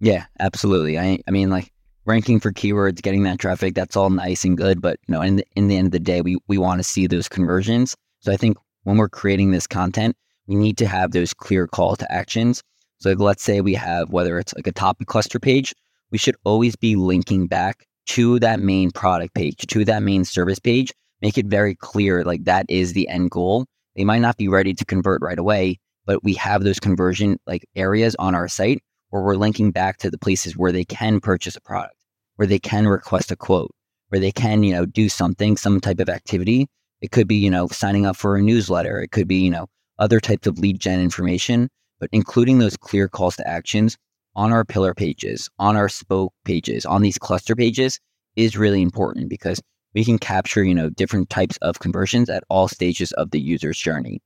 Yeah, 0.00 0.24
absolutely. 0.40 0.98
I, 0.98 1.18
I 1.28 1.30
mean, 1.30 1.50
like 1.50 1.72
ranking 2.04 2.40
for 2.40 2.52
keywords, 2.52 3.02
getting 3.02 3.22
that 3.22 3.38
traffic, 3.38 3.74
that's 3.74 3.96
all 3.96 4.10
nice 4.10 4.44
and 4.44 4.56
good. 4.56 4.80
But 4.80 4.98
you 5.06 5.14
know, 5.14 5.22
in 5.22 5.36
the, 5.36 5.44
in 5.54 5.68
the 5.68 5.76
end 5.76 5.86
of 5.86 5.92
the 5.92 6.00
day, 6.00 6.20
we, 6.20 6.38
we 6.48 6.58
want 6.58 6.80
to 6.80 6.84
see 6.84 7.06
those 7.06 7.28
conversions. 7.28 7.96
So 8.20 8.32
I 8.32 8.36
think 8.36 8.56
when 8.84 8.96
we're 8.96 9.08
creating 9.08 9.50
this 9.50 9.66
content, 9.66 10.16
we 10.46 10.56
need 10.56 10.76
to 10.78 10.86
have 10.86 11.12
those 11.12 11.32
clear 11.32 11.66
call 11.66 11.96
to 11.96 12.12
actions. 12.12 12.62
So 12.98 13.12
let's 13.12 13.42
say 13.42 13.60
we 13.60 13.74
have 13.74 14.10
whether 14.10 14.38
it's 14.38 14.54
like 14.54 14.66
a 14.66 14.72
topic 14.72 15.06
cluster 15.06 15.38
page, 15.38 15.74
we 16.10 16.18
should 16.18 16.36
always 16.44 16.76
be 16.76 16.96
linking 16.96 17.46
back 17.46 17.86
to 18.06 18.38
that 18.40 18.60
main 18.60 18.90
product 18.90 19.34
page, 19.34 19.66
to 19.66 19.84
that 19.84 20.02
main 20.02 20.24
service 20.24 20.58
page, 20.58 20.92
make 21.20 21.38
it 21.38 21.46
very 21.46 21.74
clear 21.74 22.24
like 22.24 22.44
that 22.44 22.66
is 22.68 22.92
the 22.92 23.08
end 23.08 23.30
goal. 23.30 23.66
They 23.96 24.04
might 24.04 24.20
not 24.20 24.36
be 24.36 24.48
ready 24.48 24.74
to 24.74 24.84
convert 24.84 25.22
right 25.22 25.38
away, 25.38 25.78
but 26.06 26.24
we 26.24 26.34
have 26.34 26.64
those 26.64 26.80
conversion 26.80 27.38
like 27.46 27.66
areas 27.76 28.16
on 28.18 28.34
our 28.34 28.48
site 28.48 28.82
where 29.10 29.22
we're 29.22 29.36
linking 29.36 29.70
back 29.70 29.98
to 29.98 30.10
the 30.10 30.18
places 30.18 30.56
where 30.56 30.72
they 30.72 30.84
can 30.84 31.20
purchase 31.20 31.56
a 31.56 31.60
product, 31.60 31.96
where 32.36 32.48
they 32.48 32.58
can 32.58 32.88
request 32.88 33.30
a 33.30 33.36
quote, 33.36 33.70
where 34.08 34.20
they 34.20 34.32
can, 34.32 34.62
you 34.62 34.72
know, 34.72 34.86
do 34.86 35.08
something, 35.08 35.56
some 35.56 35.80
type 35.80 36.00
of 36.00 36.08
activity. 36.08 36.66
It 37.02 37.10
could 37.10 37.28
be, 37.28 37.36
you 37.36 37.50
know, 37.50 37.68
signing 37.68 38.06
up 38.06 38.16
for 38.16 38.36
a 38.36 38.42
newsletter. 38.42 39.00
It 39.00 39.10
could 39.10 39.28
be, 39.28 39.36
you 39.36 39.50
know, 39.50 39.66
other 39.98 40.18
types 40.18 40.46
of 40.46 40.58
lead 40.58 40.80
gen 40.80 41.00
information, 41.00 41.68
but 42.00 42.08
including 42.12 42.58
those 42.58 42.76
clear 42.76 43.08
calls 43.08 43.36
to 43.36 43.46
actions 43.46 43.96
on 44.34 44.52
our 44.52 44.64
pillar 44.64 44.94
pages, 44.94 45.48
on 45.58 45.76
our 45.76 45.88
spoke 45.88 46.32
pages, 46.44 46.86
on 46.86 47.02
these 47.02 47.18
cluster 47.18 47.54
pages 47.54 48.00
is 48.36 48.56
really 48.56 48.82
important 48.82 49.28
because 49.28 49.60
we 49.94 50.04
can 50.04 50.18
capture, 50.18 50.64
you 50.64 50.74
know, 50.74 50.88
different 50.90 51.28
types 51.28 51.58
of 51.58 51.78
conversions 51.78 52.30
at 52.30 52.44
all 52.48 52.68
stages 52.68 53.12
of 53.12 53.30
the 53.30 53.40
user's 53.40 53.78
journey. 53.78 54.22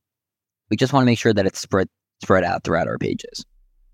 We 0.71 0.77
just 0.77 0.93
want 0.93 1.03
to 1.03 1.07
make 1.07 1.19
sure 1.19 1.33
that 1.33 1.47
it's 1.47 1.61
spread 1.61 1.89
spread 2.23 2.45
out 2.45 2.65
throughout 2.65 2.89
our 2.89 2.99
pages. 2.99 3.45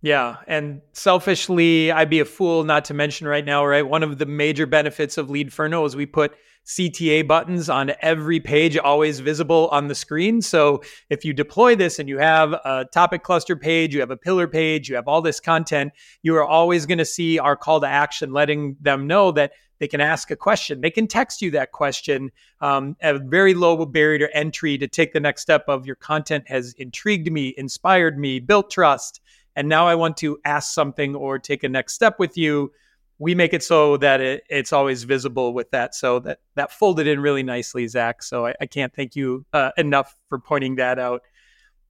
Yeah. 0.02 0.38
And 0.48 0.82
selfishly, 0.92 1.92
I'd 1.92 2.10
be 2.10 2.18
a 2.18 2.24
fool 2.24 2.64
not 2.64 2.84
to 2.86 2.94
mention 2.94 3.28
right 3.28 3.44
now, 3.44 3.64
right? 3.64 3.86
One 3.86 4.02
of 4.02 4.18
the 4.18 4.26
major 4.26 4.66
benefits 4.66 5.16
of 5.16 5.28
Leadferno 5.28 5.86
is 5.86 5.94
we 5.94 6.06
put 6.06 6.34
CTA 6.66 7.26
buttons 7.26 7.68
on 7.68 7.92
every 8.02 8.40
page, 8.40 8.76
always 8.76 9.20
visible 9.20 9.68
on 9.70 9.88
the 9.88 9.94
screen. 9.94 10.42
So 10.42 10.82
if 11.08 11.24
you 11.24 11.32
deploy 11.32 11.76
this 11.76 11.98
and 11.98 12.08
you 12.08 12.18
have 12.18 12.52
a 12.52 12.86
topic 12.92 13.22
cluster 13.22 13.56
page, 13.56 13.94
you 13.94 14.00
have 14.00 14.10
a 14.10 14.16
pillar 14.16 14.48
page, 14.48 14.88
you 14.88 14.96
have 14.96 15.08
all 15.08 15.22
this 15.22 15.40
content, 15.40 15.92
you 16.22 16.36
are 16.36 16.44
always 16.44 16.84
going 16.84 16.98
to 16.98 17.04
see 17.04 17.38
our 17.38 17.56
call 17.56 17.80
to 17.80 17.86
action, 17.86 18.32
letting 18.32 18.76
them 18.80 19.06
know 19.06 19.30
that 19.32 19.52
they 19.78 19.88
can 19.88 20.00
ask 20.00 20.30
a 20.30 20.36
question. 20.36 20.80
They 20.80 20.90
can 20.90 21.08
text 21.08 21.42
you 21.42 21.50
that 21.52 21.72
question. 21.72 22.30
Um, 22.60 22.96
a 23.02 23.18
very 23.18 23.54
low 23.54 23.84
barrier 23.84 24.28
to 24.28 24.36
entry 24.36 24.78
to 24.78 24.86
take 24.86 25.12
the 25.12 25.18
next 25.18 25.42
step 25.42 25.64
of 25.66 25.86
your 25.86 25.96
content 25.96 26.44
has 26.46 26.72
intrigued 26.74 27.32
me, 27.32 27.54
inspired 27.56 28.16
me, 28.16 28.38
built 28.38 28.70
trust 28.70 29.20
and 29.56 29.68
now 29.68 29.86
I 29.86 29.94
want 29.94 30.16
to 30.18 30.38
ask 30.44 30.72
something 30.72 31.14
or 31.14 31.38
take 31.38 31.64
a 31.64 31.68
next 31.68 31.94
step 31.94 32.18
with 32.18 32.36
you, 32.36 32.72
we 33.18 33.34
make 33.34 33.52
it 33.52 33.62
so 33.62 33.96
that 33.98 34.20
it, 34.20 34.44
it's 34.48 34.72
always 34.72 35.04
visible 35.04 35.52
with 35.54 35.70
that. 35.70 35.94
So 35.94 36.18
that 36.20 36.40
that 36.54 36.72
folded 36.72 37.06
in 37.06 37.20
really 37.20 37.42
nicely, 37.42 37.86
Zack. 37.86 38.22
So 38.22 38.46
I, 38.46 38.54
I 38.60 38.66
can't 38.66 38.92
thank 38.94 39.14
you 39.14 39.44
uh, 39.52 39.70
enough 39.76 40.16
for 40.28 40.38
pointing 40.38 40.76
that 40.76 40.98
out. 40.98 41.22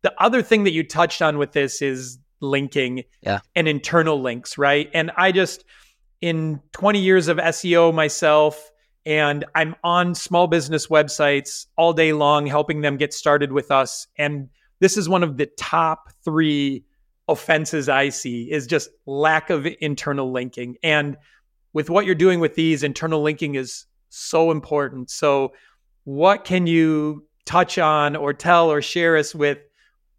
The 0.03 0.13
other 0.23 0.43
thing 0.43 0.65
that 0.65 0.73
you 0.73 0.83
touched 0.83 1.23
on 1.23 1.39
with 1.39 1.53
this 1.53 1.81
is 1.81 2.19
linking 2.41 3.05
yeah. 3.23 3.41
and 3.55 3.69
internal 3.69 4.21
links, 4.21 4.59
right? 4.59 4.91
And 4.93 5.13
I 5.17 5.33
just 5.33 5.65
in 6.21 6.61
20 6.73 7.01
years 7.01 7.29
of 7.29 7.37
SEO 7.39 7.95
myself, 7.95 8.71
and 9.05 9.45
I'm 9.55 9.75
on 9.83 10.15
small 10.15 10.47
business 10.47 10.87
websites 10.87 11.67
all 11.77 11.93
day 11.93 12.13
long, 12.13 12.47
helping 12.47 12.81
them 12.81 12.97
get 12.97 13.13
started 13.13 13.53
with 13.53 13.71
us. 13.71 14.07
And 14.17 14.49
this 14.81 14.97
is 14.97 15.09
one 15.09 15.23
of 15.23 15.37
the 15.37 15.47
top 15.47 16.11
three 16.25 16.85
offenses 17.29 17.89
I 17.89 18.09
see 18.09 18.51
is 18.51 18.67
just 18.67 18.91
lack 19.07 19.51
of 19.51 19.67
internal 19.81 20.31
linking. 20.31 20.77
And 20.83 21.17
with 21.73 21.89
what 21.89 22.05
you're 22.05 22.15
doing 22.15 22.41
with 22.41 22.55
these, 22.55 22.83
internal 22.83 23.23
linking 23.23 23.55
is 23.55 23.87
so 24.09 24.51
important. 24.51 25.11
So, 25.11 25.53
what 26.05 26.45
can 26.45 26.67
you 26.67 27.27
touch 27.47 27.79
on 27.79 28.17
or 28.17 28.33
tell 28.33 28.71
or 28.71 28.83
share 28.83 29.17
us 29.17 29.35
with 29.35 29.59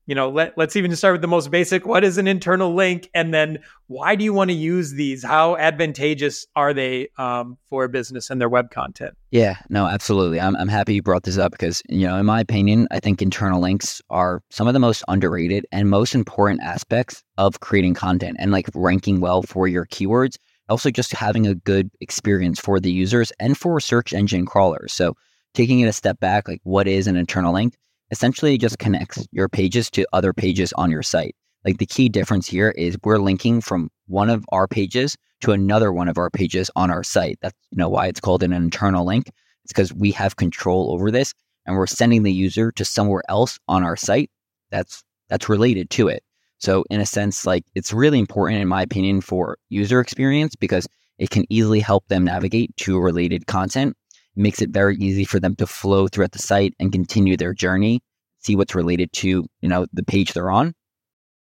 you 0.06 0.16
know 0.16 0.30
let, 0.30 0.58
let's 0.58 0.76
even 0.76 0.96
start 0.96 1.14
with 1.14 1.22
the 1.22 1.28
most 1.28 1.52
basic 1.52 1.86
what 1.86 2.04
is 2.04 2.18
an 2.18 2.28
internal 2.28 2.74
link? 2.74 3.10
And 3.14 3.34
then 3.34 3.60
why 3.88 4.16
do 4.16 4.24
you 4.24 4.34
want 4.34 4.50
to 4.50 4.56
use 4.56 4.94
these? 4.94 5.24
How 5.24 5.56
advantageous 5.58 6.46
are 6.56 6.74
they 6.74 7.10
um, 7.18 7.58
for 7.70 7.88
business 7.88 8.30
and 8.30 8.40
their 8.40 8.50
web 8.50 8.72
content? 8.72 9.16
Yeah 9.32 9.58
no 9.70 9.86
absolutely. 9.86 10.40
I'm, 10.40 10.56
I'm 10.56 10.68
happy 10.68 10.96
you 10.96 11.02
brought 11.02 11.24
this 11.24 11.38
up 11.38 11.52
because 11.52 11.82
you 11.90 12.08
know 12.08 12.18
in 12.18 12.26
my 12.26 12.40
opinion 12.40 12.88
i 12.92 13.00
think 13.00 13.22
internal 13.22 13.62
links 13.62 14.02
are 14.10 14.42
some 14.50 14.68
of 14.68 14.74
the 14.74 14.80
most 14.80 15.04
underrated 15.08 15.66
and 15.72 15.90
most 15.90 16.16
important 16.16 16.62
aspects 16.62 17.24
of 17.38 17.60
creating 17.60 17.94
content 17.94 18.38
and 18.40 18.52
like 18.52 18.70
ranking 18.74 19.20
well 19.20 19.42
for 19.42 19.68
your 19.68 19.86
keywords. 19.86 20.38
Also 20.70 20.90
just 20.90 21.12
having 21.12 21.46
a 21.46 21.56
good 21.56 21.90
experience 22.00 22.60
for 22.60 22.80
the 22.80 22.92
users 22.92 23.32
and 23.40 23.58
for 23.58 23.80
search 23.80 24.14
engine 24.14 24.46
crawlers. 24.46 24.94
So 24.94 25.16
taking 25.54 25.80
it 25.82 25.88
a 25.88 25.94
step 25.94 26.20
back 26.20 26.48
like 26.48 26.62
what 26.64 26.88
is 26.88 27.08
an 27.08 27.16
internal 27.16 27.54
link 27.54 27.76
essentially 28.14 28.60
just 28.60 28.78
connects 28.78 29.28
your 29.32 29.50
pages 29.50 29.90
to 29.90 30.06
other 30.14 30.34
pages 30.34 30.72
on 30.74 30.92
your 30.92 31.02
site. 31.02 31.36
Like 31.66 31.80
the 31.80 31.88
key 31.88 32.10
difference 32.10 32.48
here 32.48 32.70
is 32.70 32.96
we're 33.04 33.18
linking 33.18 33.60
from 33.60 33.90
one 34.06 34.30
of 34.30 34.46
our 34.52 34.68
pages 34.68 35.18
to 35.42 35.52
another 35.52 35.92
one 35.92 36.08
of 36.08 36.20
our 36.20 36.30
pages 36.30 36.70
on 36.76 36.92
our 36.92 37.04
site. 37.04 37.40
That's 37.42 37.58
you 37.72 37.78
know 37.78 37.90
why 37.90 38.06
it's 38.06 38.20
called 38.20 38.44
an 38.44 38.54
internal 38.54 39.04
link. 39.04 39.32
It's 39.64 39.74
because 39.74 39.92
we 39.92 40.12
have 40.12 40.36
control 40.36 40.92
over 40.92 41.10
this 41.10 41.34
and 41.66 41.76
we're 41.76 41.88
sending 41.88 42.22
the 42.22 42.32
user 42.32 42.72
to 42.74 42.86
somewhere 42.86 43.24
else 43.30 43.58
on 43.68 43.84
our 43.84 43.96
site 43.96 44.30
that's 44.70 45.04
that's 45.30 45.50
related 45.50 45.90
to 45.92 46.08
it. 46.08 46.22
So 46.60 46.86
in 46.92 47.02
a 47.02 47.08
sense 47.08 47.48
like 47.48 47.64
it's 47.74 47.92
really 47.92 48.20
important 48.20 48.62
in 48.62 48.68
my 48.68 48.84
opinion 48.84 49.22
for 49.22 49.58
user 49.70 50.00
experience 50.00 50.56
because 50.56 50.88
it 51.18 51.32
can 51.32 51.46
easily 51.50 51.80
help 51.80 52.08
them 52.10 52.26
navigate 52.26 52.78
to 52.78 53.00
related 53.00 53.48
content 53.48 53.96
makes 54.36 54.62
it 54.62 54.72
very 54.72 54.96
easy 54.98 55.26
for 55.26 55.40
them 55.40 55.56
to 55.56 55.68
flow 55.68 56.08
throughout 56.08 56.32
the 56.32 56.40
site 56.40 56.74
and 56.80 56.92
continue 56.92 57.38
their 57.38 57.54
journey, 57.54 58.02
see 58.40 58.56
what's 58.56 58.76
related 58.76 59.12
to, 59.14 59.46
you 59.62 59.70
know, 59.70 59.86
the 59.94 60.04
page 60.04 60.34
they're 60.34 60.52
on. 60.52 60.74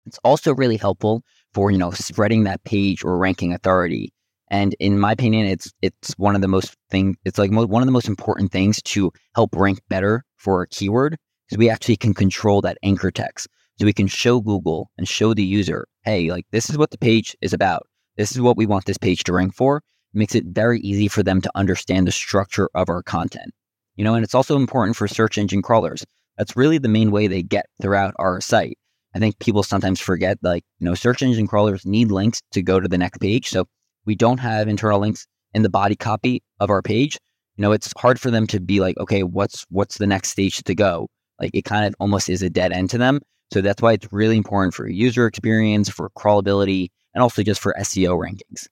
It's 0.07 0.19
also 0.25 0.55
really 0.55 0.77
helpful 0.77 1.23
for, 1.53 1.71
you 1.71 1.79
know, 1.79 1.91
spreading 1.91 2.45
that 2.45 2.65
page 2.65 3.05
or 3.05 3.19
ranking 3.19 3.53
authority. 3.53 4.13
And 4.49 4.75
in 4.81 4.99
my 4.99 5.13
opinion, 5.13 5.47
it's 5.47 5.73
it's 5.81 6.13
one 6.17 6.35
of 6.35 6.41
the 6.41 6.49
most 6.49 6.75
thing. 6.91 7.17
It's 7.25 7.39
like 7.39 7.53
mo- 7.53 7.67
one 7.67 7.83
of 7.83 7.87
the 7.87 7.93
most 7.93 8.09
important 8.09 8.51
things 8.51 8.83
to 8.83 9.13
help 9.35 9.55
rank 9.55 9.81
better 9.89 10.25
for 10.37 10.63
a 10.63 10.69
keyword 10.69 11.17
because 11.47 11.59
we 11.59 11.71
actually 11.71 11.97
can 11.97 12.15
control 12.15 12.61
that 12.63 12.79
anchor 12.83 13.11
text. 13.11 13.47
So 13.79 13.87
we 13.87 13.93
can 13.93 14.09
show 14.09 14.41
Google 14.41 14.91
and 14.99 15.09
show 15.09 15.33
the 15.33 15.45
user, 15.45 15.87
hey, 16.03 16.31
like 16.31 16.47
this 16.51 16.69
is 16.69 16.77
what 16.77 16.91
the 16.91 16.99
page 16.99 17.37
is 17.41 17.53
about. 17.53 17.87
This 18.17 18.33
is 18.33 18.41
what 18.41 18.57
we 18.57 18.67
want 18.67 18.85
this 18.85 18.99
page 18.99 19.25
to 19.25 19.33
rank 19.33 19.55
for 19.55 19.83
makes 20.13 20.35
it 20.35 20.45
very 20.47 20.81
easy 20.81 21.09
for 21.09 21.23
them 21.23 21.41
to 21.41 21.51
understand 21.55 22.07
the 22.07 22.13
structure 22.13 22.69
of 22.75 22.89
our 22.89 23.03
content. 23.03 23.53
You 23.97 24.05
know, 24.05 24.15
and 24.15 24.25
it's 24.25 24.35
also 24.35 24.57
important 24.57 24.97
for 24.97 25.07
search 25.07 25.39
engine 25.39 25.63
crawlers. 25.63 26.05
That's 26.39 26.57
really 26.57 26.79
the 26.79 26.89
main 26.89 27.11
way 27.11 27.27
they 27.27 27.43
get 27.43 27.67
throughout 27.83 28.15
our 28.19 28.41
site. 28.41 28.79
I 29.15 29.19
think 29.19 29.39
people 29.41 29.63
sometimes 29.63 30.01
forget 30.01 30.39
like, 30.43 30.65
you 30.79 30.87
know, 30.87 30.95
search 30.95 31.23
engine 31.23 31.47
crawlers 31.47 31.85
need 31.85 32.11
links 32.11 32.41
to 32.53 32.63
go 32.63 32.81
to 32.81 32.89
the 32.89 32.99
next 32.99 33.19
page. 33.19 33.49
So 33.49 33.67
we 34.07 34.15
don't 34.15 34.39
have 34.39 34.69
internal 34.69 35.01
links 35.01 35.27
in 35.53 35.63
the 35.63 35.69
body 35.69 35.97
copy 35.97 36.43
of 36.61 36.71
our 36.71 36.83
page. 36.83 37.19
You 37.57 37.63
know, 37.63 37.73
it's 37.73 37.93
hard 37.99 38.21
for 38.21 38.31
them 38.31 38.47
to 38.49 38.61
be 38.61 38.81
like, 38.81 38.97
okay, 38.99 39.23
what's 39.23 39.67
what's 39.69 39.99
the 39.99 40.07
next 40.07 40.31
stage 40.31 40.63
to 40.63 40.75
go? 40.75 41.09
Like 41.41 41.51
it 41.55 41.65
kind 41.65 41.87
of 41.87 41.95
almost 41.99 42.31
is 42.31 42.43
a 42.43 42.51
dead 42.51 42.73
end 42.73 42.91
to 42.91 42.99
them. 42.99 43.21
So 43.53 43.61
that's 43.61 43.83
why 43.83 43.95
it's 43.95 44.09
really 44.13 44.37
important 44.37 44.75
for 44.75 44.89
user 44.89 45.27
experience, 45.27 45.89
for 45.89 46.09
crawlability, 46.11 46.89
and 47.15 47.23
also 47.23 47.43
just 47.43 47.61
for 47.61 47.75
SEO 47.81 48.17
rankings. 48.17 48.69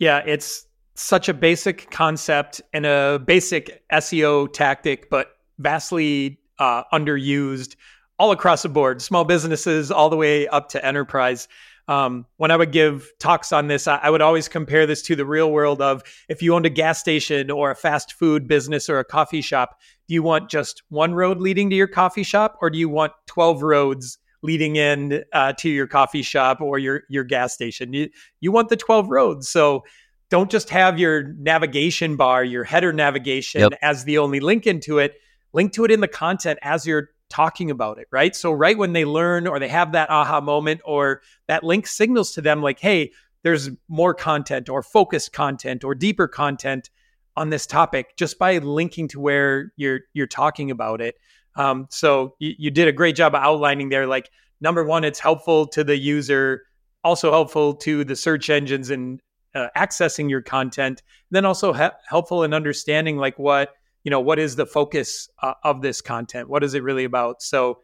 Yeah, 0.00 0.22
it's 0.24 0.66
such 0.94 1.28
a 1.28 1.34
basic 1.34 1.90
concept 1.90 2.62
and 2.72 2.86
a 2.86 3.22
basic 3.24 3.86
SEO 3.92 4.50
tactic, 4.50 5.10
but 5.10 5.36
vastly 5.58 6.40
uh, 6.58 6.84
underused 6.92 7.76
all 8.18 8.32
across 8.32 8.62
the 8.62 8.68
board, 8.70 9.02
small 9.02 9.24
businesses 9.24 9.90
all 9.90 10.08
the 10.08 10.16
way 10.16 10.48
up 10.48 10.70
to 10.70 10.84
enterprise. 10.84 11.48
Um, 11.86 12.24
when 12.38 12.50
I 12.50 12.56
would 12.56 12.72
give 12.72 13.10
talks 13.18 13.52
on 13.52 13.66
this, 13.66 13.86
I, 13.86 13.96
I, 13.96 14.10
would 14.10 14.22
always 14.22 14.48
compare 14.48 14.86
this 14.86 15.02
to 15.02 15.16
the 15.16 15.26
real 15.26 15.50
world 15.50 15.82
of 15.82 16.02
if 16.28 16.40
you 16.40 16.54
owned 16.54 16.66
a 16.66 16.70
gas 16.70 17.00
station 17.00 17.50
or 17.50 17.70
a 17.70 17.74
fast 17.74 18.12
food 18.12 18.46
business 18.46 18.88
or 18.88 19.00
a 19.00 19.04
coffee 19.04 19.40
shop, 19.40 19.80
do 20.06 20.14
you 20.14 20.22
want 20.22 20.48
just 20.48 20.82
one 20.88 21.14
road 21.14 21.40
leading 21.40 21.68
to 21.70 21.76
your 21.76 21.88
coffee 21.88 22.22
shop 22.22 22.56
or 22.62 22.70
do 22.70 22.78
you 22.78 22.88
want 22.88 23.12
12 23.26 23.62
roads 23.62 24.18
leading 24.42 24.76
in 24.76 25.24
uh, 25.32 25.52
to 25.54 25.68
your 25.68 25.86
coffee 25.86 26.22
shop 26.22 26.60
or 26.60 26.78
your 26.78 27.02
your 27.08 27.24
gas 27.24 27.52
station. 27.52 27.92
You 27.92 28.10
you 28.40 28.52
want 28.52 28.68
the 28.68 28.76
12 28.76 29.10
roads. 29.10 29.48
So 29.48 29.84
don't 30.30 30.50
just 30.50 30.70
have 30.70 30.98
your 30.98 31.24
navigation 31.34 32.16
bar, 32.16 32.44
your 32.44 32.64
header 32.64 32.92
navigation 32.92 33.62
yep. 33.62 33.72
as 33.82 34.04
the 34.04 34.18
only 34.18 34.40
link 34.40 34.66
into 34.66 34.98
it. 34.98 35.16
Link 35.52 35.72
to 35.72 35.84
it 35.84 35.90
in 35.90 36.00
the 36.00 36.08
content 36.08 36.58
as 36.62 36.86
you're 36.86 37.10
talking 37.28 37.70
about 37.70 37.98
it, 37.98 38.06
right? 38.10 38.34
So 38.34 38.52
right 38.52 38.78
when 38.78 38.92
they 38.92 39.04
learn 39.04 39.46
or 39.46 39.58
they 39.58 39.68
have 39.68 39.92
that 39.92 40.10
aha 40.10 40.40
moment 40.40 40.80
or 40.84 41.22
that 41.48 41.64
link 41.64 41.86
signals 41.86 42.32
to 42.32 42.40
them 42.40 42.62
like, 42.62 42.78
"Hey, 42.80 43.12
there's 43.42 43.70
more 43.88 44.14
content 44.14 44.68
or 44.68 44.82
focused 44.82 45.32
content 45.32 45.82
or 45.82 45.94
deeper 45.94 46.28
content 46.28 46.90
on 47.36 47.50
this 47.50 47.66
topic 47.66 48.16
just 48.16 48.38
by 48.38 48.58
linking 48.58 49.08
to 49.08 49.20
where 49.20 49.72
you're 49.76 50.00
you're 50.12 50.26
talking 50.26 50.70
about 50.70 51.00
it." 51.00 51.16
Um, 51.56 51.86
so 51.90 52.34
you, 52.38 52.54
you 52.58 52.70
did 52.70 52.88
a 52.88 52.92
great 52.92 53.16
job 53.16 53.34
outlining 53.34 53.88
there. 53.88 54.06
Like 54.06 54.30
number 54.60 54.84
one, 54.84 55.04
it's 55.04 55.18
helpful 55.18 55.66
to 55.68 55.84
the 55.84 55.96
user, 55.96 56.62
also 57.04 57.30
helpful 57.30 57.74
to 57.74 58.04
the 58.04 58.16
search 58.16 58.50
engines 58.50 58.90
and 58.90 59.20
uh, 59.54 59.68
accessing 59.76 60.30
your 60.30 60.42
content. 60.42 61.02
Then 61.30 61.44
also 61.44 61.72
helpful 62.06 62.44
in 62.44 62.54
understanding 62.54 63.16
like 63.16 63.38
what 63.38 63.70
you 64.04 64.10
know 64.10 64.20
what 64.20 64.38
is 64.38 64.56
the 64.56 64.66
focus 64.66 65.28
uh, 65.42 65.54
of 65.64 65.82
this 65.82 66.00
content. 66.00 66.48
What 66.48 66.64
is 66.64 66.74
it 66.74 66.82
really 66.82 67.04
about? 67.04 67.42
So 67.42 67.80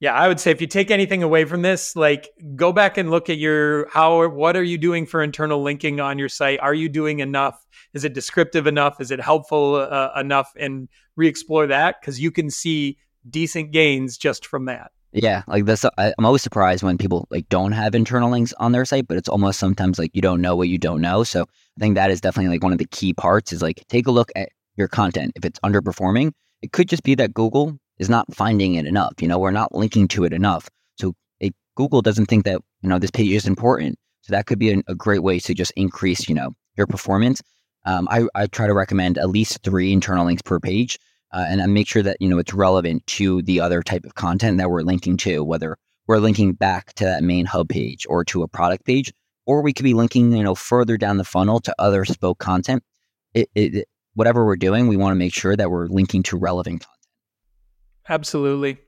yeah, 0.00 0.14
I 0.14 0.28
would 0.28 0.38
say 0.38 0.52
if 0.52 0.60
you 0.60 0.66
take 0.66 0.90
anything 0.90 1.22
away 1.22 1.44
from 1.44 1.62
this, 1.62 1.96
like 1.96 2.30
go 2.54 2.72
back 2.72 2.96
and 2.96 3.10
look 3.10 3.28
at 3.28 3.38
your 3.38 3.88
how 3.88 4.28
what 4.28 4.56
are 4.56 4.62
you 4.62 4.78
doing 4.78 5.06
for 5.06 5.22
internal 5.22 5.60
linking 5.60 5.98
on 5.98 6.18
your 6.18 6.28
site? 6.28 6.60
Are 6.60 6.74
you 6.74 6.88
doing 6.88 7.18
enough? 7.18 7.66
Is 7.94 8.04
it 8.04 8.12
descriptive 8.12 8.66
enough? 8.66 9.00
Is 9.00 9.10
it 9.10 9.20
helpful 9.20 9.74
uh, 9.74 10.10
enough? 10.16 10.52
And 10.56 10.88
re-explore 11.16 11.66
that 11.66 12.00
because 12.00 12.20
you 12.20 12.30
can 12.30 12.48
see 12.48 12.96
decent 13.28 13.72
gains 13.72 14.16
just 14.16 14.46
from 14.46 14.66
that. 14.66 14.92
Yeah, 15.12 15.42
like 15.48 15.64
this, 15.64 15.84
I, 15.84 16.12
I'm 16.16 16.24
always 16.24 16.42
surprised 16.42 16.84
when 16.84 16.98
people 16.98 17.26
like 17.30 17.48
don't 17.48 17.72
have 17.72 17.94
internal 17.94 18.30
links 18.30 18.54
on 18.58 18.72
their 18.72 18.84
site, 18.84 19.08
but 19.08 19.16
it's 19.16 19.28
almost 19.28 19.58
sometimes 19.58 19.98
like 19.98 20.10
you 20.14 20.22
don't 20.22 20.40
know 20.40 20.54
what 20.54 20.68
you 20.68 20.78
don't 20.78 21.00
know. 21.00 21.24
So 21.24 21.42
I 21.42 21.80
think 21.80 21.96
that 21.96 22.10
is 22.10 22.20
definitely 22.20 22.50
like 22.50 22.62
one 22.62 22.72
of 22.72 22.78
the 22.78 22.86
key 22.86 23.14
parts 23.14 23.52
is 23.52 23.62
like 23.62 23.84
take 23.88 24.06
a 24.06 24.12
look 24.12 24.30
at 24.36 24.50
your 24.76 24.86
content. 24.86 25.32
If 25.34 25.44
it's 25.44 25.58
underperforming, 25.60 26.32
it 26.62 26.72
could 26.72 26.88
just 26.88 27.02
be 27.02 27.14
that 27.16 27.34
Google 27.34 27.78
is 27.98 28.08
not 28.08 28.32
finding 28.34 28.74
it 28.74 28.86
enough. 28.86 29.14
You 29.20 29.28
know, 29.28 29.38
we're 29.38 29.50
not 29.50 29.74
linking 29.74 30.08
to 30.08 30.24
it 30.24 30.32
enough. 30.32 30.68
So 30.98 31.14
Google 31.74 32.02
doesn't 32.02 32.26
think 32.26 32.44
that, 32.44 32.60
you 32.82 32.88
know, 32.88 32.98
this 32.98 33.10
page 33.10 33.30
is 33.30 33.46
important. 33.46 33.98
So 34.22 34.32
that 34.32 34.46
could 34.46 34.58
be 34.58 34.72
a, 34.72 34.82
a 34.88 34.94
great 34.94 35.22
way 35.22 35.38
to 35.38 35.54
just 35.54 35.72
increase, 35.76 36.28
you 36.28 36.34
know, 36.34 36.50
your 36.76 36.86
performance. 36.86 37.40
Um, 37.84 38.08
I, 38.10 38.26
I 38.34 38.46
try 38.46 38.66
to 38.66 38.74
recommend 38.74 39.16
at 39.16 39.30
least 39.30 39.60
three 39.62 39.92
internal 39.92 40.26
links 40.26 40.42
per 40.42 40.58
page. 40.58 40.98
Uh, 41.32 41.44
and 41.48 41.62
I 41.62 41.66
make 41.66 41.86
sure 41.86 42.02
that, 42.02 42.16
you 42.20 42.28
know, 42.28 42.38
it's 42.38 42.52
relevant 42.52 43.06
to 43.08 43.42
the 43.42 43.60
other 43.60 43.82
type 43.82 44.04
of 44.04 44.14
content 44.14 44.58
that 44.58 44.70
we're 44.70 44.82
linking 44.82 45.16
to, 45.18 45.44
whether 45.44 45.76
we're 46.06 46.18
linking 46.18 46.52
back 46.52 46.94
to 46.94 47.04
that 47.04 47.22
main 47.22 47.46
hub 47.46 47.68
page 47.68 48.06
or 48.08 48.24
to 48.24 48.42
a 48.42 48.48
product 48.48 48.84
page, 48.84 49.12
or 49.46 49.62
we 49.62 49.72
could 49.72 49.84
be 49.84 49.94
linking, 49.94 50.32
you 50.32 50.42
know, 50.42 50.54
further 50.54 50.96
down 50.96 51.16
the 51.16 51.24
funnel 51.24 51.60
to 51.60 51.74
other 51.78 52.04
spoke 52.04 52.38
content. 52.38 52.82
It, 53.34 53.48
it, 53.54 53.88
whatever 54.14 54.44
we're 54.44 54.56
doing, 54.56 54.88
we 54.88 54.96
want 54.96 55.12
to 55.12 55.18
make 55.18 55.34
sure 55.34 55.54
that 55.54 55.70
we're 55.70 55.86
linking 55.86 56.22
to 56.24 56.36
relevant 56.36 56.80
content. 56.80 56.97
Absolutely. 58.08 58.78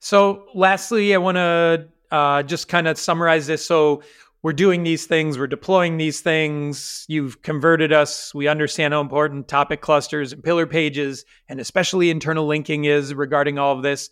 So, 0.00 0.46
lastly, 0.54 1.14
I 1.14 1.18
want 1.18 1.36
to 1.36 1.88
uh, 2.10 2.42
just 2.42 2.68
kind 2.68 2.86
of 2.86 2.98
summarize 2.98 3.46
this. 3.46 3.64
So, 3.64 4.02
we're 4.44 4.52
doing 4.52 4.82
these 4.82 5.06
things, 5.06 5.38
we're 5.38 5.46
deploying 5.46 5.96
these 5.96 6.20
things. 6.20 7.06
You've 7.08 7.40
converted 7.40 7.94
us. 7.94 8.34
We 8.34 8.46
understand 8.46 8.92
how 8.92 9.00
important 9.00 9.48
topic 9.48 9.80
clusters 9.80 10.34
and 10.34 10.44
pillar 10.44 10.66
pages, 10.66 11.24
and 11.48 11.58
especially 11.58 12.10
internal 12.10 12.46
linking 12.46 12.84
is 12.84 13.14
regarding 13.14 13.58
all 13.58 13.74
of 13.74 13.82
this. 13.82 14.10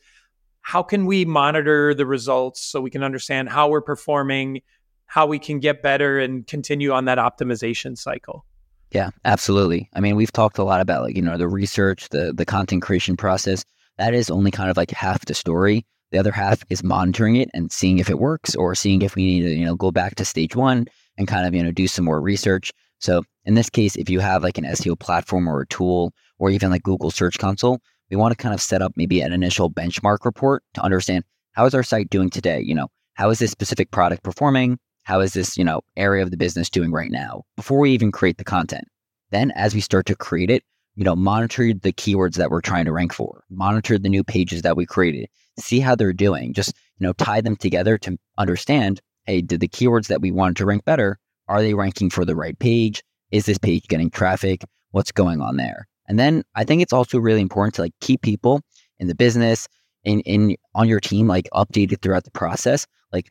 How 0.63 0.83
can 0.83 1.05
we 1.05 1.27
monitor 1.27 1.93
the 1.93 2.07
results 2.07 2.63
so 2.63 2.81
we 2.81 2.89
can 2.89 3.03
understand 3.03 3.51
how 3.51 3.69
we're 3.69 3.83
performing, 3.83 4.63
how 5.05 5.27
we 5.27 5.39
can 5.39 5.61
get 5.61 5.83
better, 5.83 6.19
and 6.19 6.47
continue 6.47 6.93
on 6.93 7.05
that 7.05 7.19
optimization 7.19 7.99
cycle? 7.99 8.47
Yeah, 8.91 9.11
absolutely. 9.27 9.91
I 9.93 10.01
mean, 10.01 10.17
we've 10.17 10.33
talked 10.33 10.57
a 10.57 10.65
lot 10.65 10.81
about 10.81 11.03
like, 11.03 11.15
you 11.15 11.23
know, 11.23 11.37
the 11.37 11.49
research, 11.49 12.09
the 12.09 12.33
the 12.33 12.47
content 12.47 12.81
creation 12.81 13.19
process. 13.19 13.67
That 13.99 14.15
is 14.15 14.31
only 14.31 14.51
kind 14.51 14.71
of 14.71 14.77
like 14.77 14.91
half 14.91 15.25
the 15.25 15.35
story. 15.35 15.85
The 16.11 16.19
other 16.19 16.33
half 16.33 16.63
is 16.69 16.83
monitoring 16.83 17.37
it 17.37 17.49
and 17.55 17.73
seeing 17.73 17.99
if 17.99 18.11
it 18.11 18.19
works 18.19 18.55
or 18.55 18.75
seeing 18.75 19.03
if 19.03 19.15
we 19.15 19.25
need 19.25 19.43
to, 19.43 19.55
you 19.55 19.65
know, 19.65 19.77
go 19.77 19.91
back 19.91 20.15
to 20.17 20.25
stage 20.25 20.55
one 20.55 20.87
and 21.17 21.29
kind 21.29 21.47
of, 21.47 21.55
you 21.55 21.63
know, 21.63 21.73
do 21.73 21.89
some 21.89 22.05
more 22.05 22.21
research. 22.21 22.71
So 22.99 23.23
in 23.45 23.55
this 23.55 23.71
case, 23.71 23.97
if 23.97 24.11
you 24.11 24.21
have 24.21 24.43
like 24.43 24.59
an 24.59 24.65
SEO 24.65 24.99
platform 24.99 25.49
or 25.49 25.63
a 25.63 25.67
tool 25.67 26.13
or 26.39 26.51
even 26.51 26.71
like 26.71 26.83
Google 26.83 27.11
Search 27.11 27.39
Console, 27.39 27.81
we 28.11 28.17
want 28.17 28.33
to 28.33 28.43
kind 28.43 28.55
of 28.55 28.61
set 28.61 28.83
up 28.83 28.93
maybe 28.97 29.23
an 29.23 29.33
initial 29.33 29.71
benchmark 29.71 30.25
report 30.25 30.63
to 30.75 30.83
understand 30.83 31.25
how 31.53 31.65
is 31.67 31.75
our 31.75 31.83
site 31.83 32.11
doing 32.11 32.31
today? 32.31 32.61
You 32.61 32.75
know, 32.75 32.89
how 33.15 33.31
is 33.31 33.39
this 33.39 33.51
specific 33.51 33.91
product 33.91 34.23
performing? 34.23 34.79
How 35.05 35.21
is 35.21 35.33
this, 35.33 35.57
you 35.57 35.65
know, 35.65 35.81
area 35.97 36.23
of 36.23 36.31
the 36.31 36.37
business 36.37 36.71
doing 36.71 36.93
right 36.93 37.11
now 37.11 37.43
before 37.57 37.79
we 37.79 37.91
even 37.93 38.13
create 38.13 38.39
the 38.39 38.45
content? 38.45 38.85
Then 39.31 39.51
as 39.53 39.75
we 39.75 39.81
start 39.81 40.07
to 40.07 40.15
create 40.15 40.51
it, 40.51 40.63
you 40.95 41.05
know, 41.05 41.17
monitor 41.17 41.73
the 41.73 41.93
keywords 41.93 42.35
that 42.35 42.51
we're 42.51 42.61
trying 42.61 42.85
to 42.85 42.93
rank 42.93 43.13
for, 43.13 43.45
monitor 43.51 43.99
the 43.99 44.09
new 44.09 44.23
pages 44.25 44.63
that 44.63 44.77
we 44.77 44.87
created, 44.87 45.29
see 45.59 45.81
how 45.81 45.95
they're 45.95 46.13
doing. 46.13 46.53
Just, 46.53 46.75
you 46.99 47.07
know, 47.07 47.13
tie 47.15 47.41
them 47.41 47.57
together 47.57 47.99
to 47.99 48.19
understand, 48.39 49.01
hey, 49.25 49.41
did 49.41 49.61
the 49.61 49.69
keywords 49.69 50.09
that 50.09 50.21
we 50.21 50.31
wanted 50.31 50.57
to 50.57 50.67
rank 50.67 50.85
better, 50.85 51.19
are 51.49 51.63
they 51.63 51.75
ranking 51.75 52.11
for 52.11 52.25
the 52.25 52.37
right 52.37 52.59
page? 52.59 53.03
Is 53.31 53.47
this 53.47 53.59
page 53.59 53.89
getting 53.89 54.11
traffic? 54.11 54.65
What's 54.91 55.13
going 55.13 55.41
on 55.41 55.57
there? 55.57 55.89
And 56.07 56.19
then 56.19 56.45
I 56.55 56.65
think 56.65 56.83
it's 56.83 56.93
also 56.93 57.19
really 57.19 57.41
important 57.41 57.75
to 57.77 57.83
like 57.83 57.95
keep 58.01 58.23
people 58.23 58.61
in 58.99 59.07
the 59.07 59.15
business 59.15 59.69
in 60.05 60.21
in 60.21 60.57
on 60.75 60.89
your 60.89 61.01
team 61.01 61.27
like 61.27 61.49
updated 61.55 62.03
throughout 62.03 62.25
the 62.25 62.31
process. 62.31 62.87
Like 63.13 63.31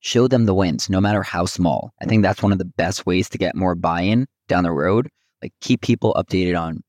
show 0.00 0.28
them 0.28 0.46
the 0.46 0.54
wins, 0.54 0.90
no 0.90 1.00
matter 1.00 1.22
how 1.22 1.46
small. 1.46 1.92
I 2.00 2.06
think 2.06 2.22
that's 2.22 2.42
one 2.42 2.52
of 2.52 2.58
the 2.58 2.64
best 2.64 3.06
ways 3.06 3.28
to 3.30 3.38
get 3.38 3.54
more 3.54 3.74
buy-in 3.74 4.26
down 4.48 4.64
the 4.64 4.72
road. 4.72 5.08
Like 5.42 5.52
keep 5.60 5.80
people 5.80 6.14
updated 6.14 6.58
on 6.60 6.82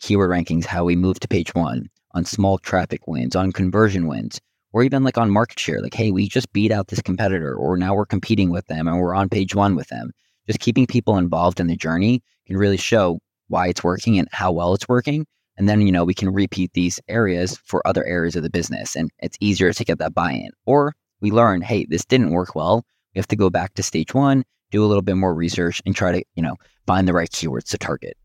keyword 0.00 0.30
rankings, 0.30 0.64
how 0.64 0.84
we 0.84 0.96
move 0.96 1.20
to 1.20 1.28
page 1.28 1.54
one, 1.54 1.88
on 2.12 2.24
small 2.24 2.58
traffic 2.58 3.06
wins, 3.06 3.34
on 3.34 3.52
conversion 3.52 4.06
wins, 4.06 4.40
or 4.72 4.82
even 4.82 5.02
like 5.04 5.18
on 5.18 5.30
market 5.30 5.58
share. 5.58 5.80
Like, 5.80 5.94
hey, 5.94 6.10
we 6.10 6.28
just 6.28 6.52
beat 6.52 6.70
out 6.70 6.88
this 6.88 7.02
competitor, 7.02 7.54
or 7.54 7.76
now 7.76 7.94
we're 7.94 8.06
competing 8.06 8.50
with 8.50 8.66
them 8.66 8.86
and 8.86 8.98
we're 8.98 9.14
on 9.14 9.28
page 9.28 9.54
one 9.54 9.74
with 9.74 9.88
them. 9.88 10.12
Just 10.46 10.60
keeping 10.60 10.86
people 10.86 11.18
involved 11.18 11.60
in 11.60 11.66
the 11.66 11.76
journey 11.76 12.22
can 12.46 12.56
really 12.56 12.76
show 12.76 13.18
why 13.48 13.68
it's 13.68 13.82
working 13.82 14.18
and 14.18 14.28
how 14.32 14.52
well 14.52 14.74
it's 14.74 14.88
working. 14.88 15.26
And 15.58 15.68
then, 15.68 15.80
you 15.80 15.90
know, 15.90 16.04
we 16.04 16.14
can 16.14 16.32
repeat 16.32 16.72
these 16.74 17.00
areas 17.08 17.58
for 17.64 17.86
other 17.86 18.04
areas 18.04 18.36
of 18.36 18.42
the 18.42 18.50
business 18.50 18.94
and 18.94 19.10
it's 19.20 19.38
easier 19.40 19.72
to 19.72 19.84
get 19.84 19.98
that 19.98 20.14
buy 20.14 20.32
in. 20.32 20.50
Or 20.66 20.94
we 21.20 21.30
learn, 21.30 21.62
hey, 21.62 21.86
this 21.86 22.04
didn't 22.04 22.30
work 22.30 22.54
well. 22.54 22.84
We 23.14 23.18
have 23.18 23.28
to 23.28 23.36
go 23.36 23.48
back 23.48 23.74
to 23.74 23.82
stage 23.82 24.12
one, 24.12 24.44
do 24.76 24.84
a 24.84 24.86
little 24.86 25.02
bit 25.02 25.16
more 25.16 25.34
research 25.34 25.82
and 25.86 25.94
try 25.94 26.12
to, 26.12 26.24
you 26.34 26.42
know, 26.42 26.56
find 26.86 27.08
the 27.08 27.12
right 27.12 27.30
keywords 27.30 27.70
to 27.70 27.78
target. 27.78 28.16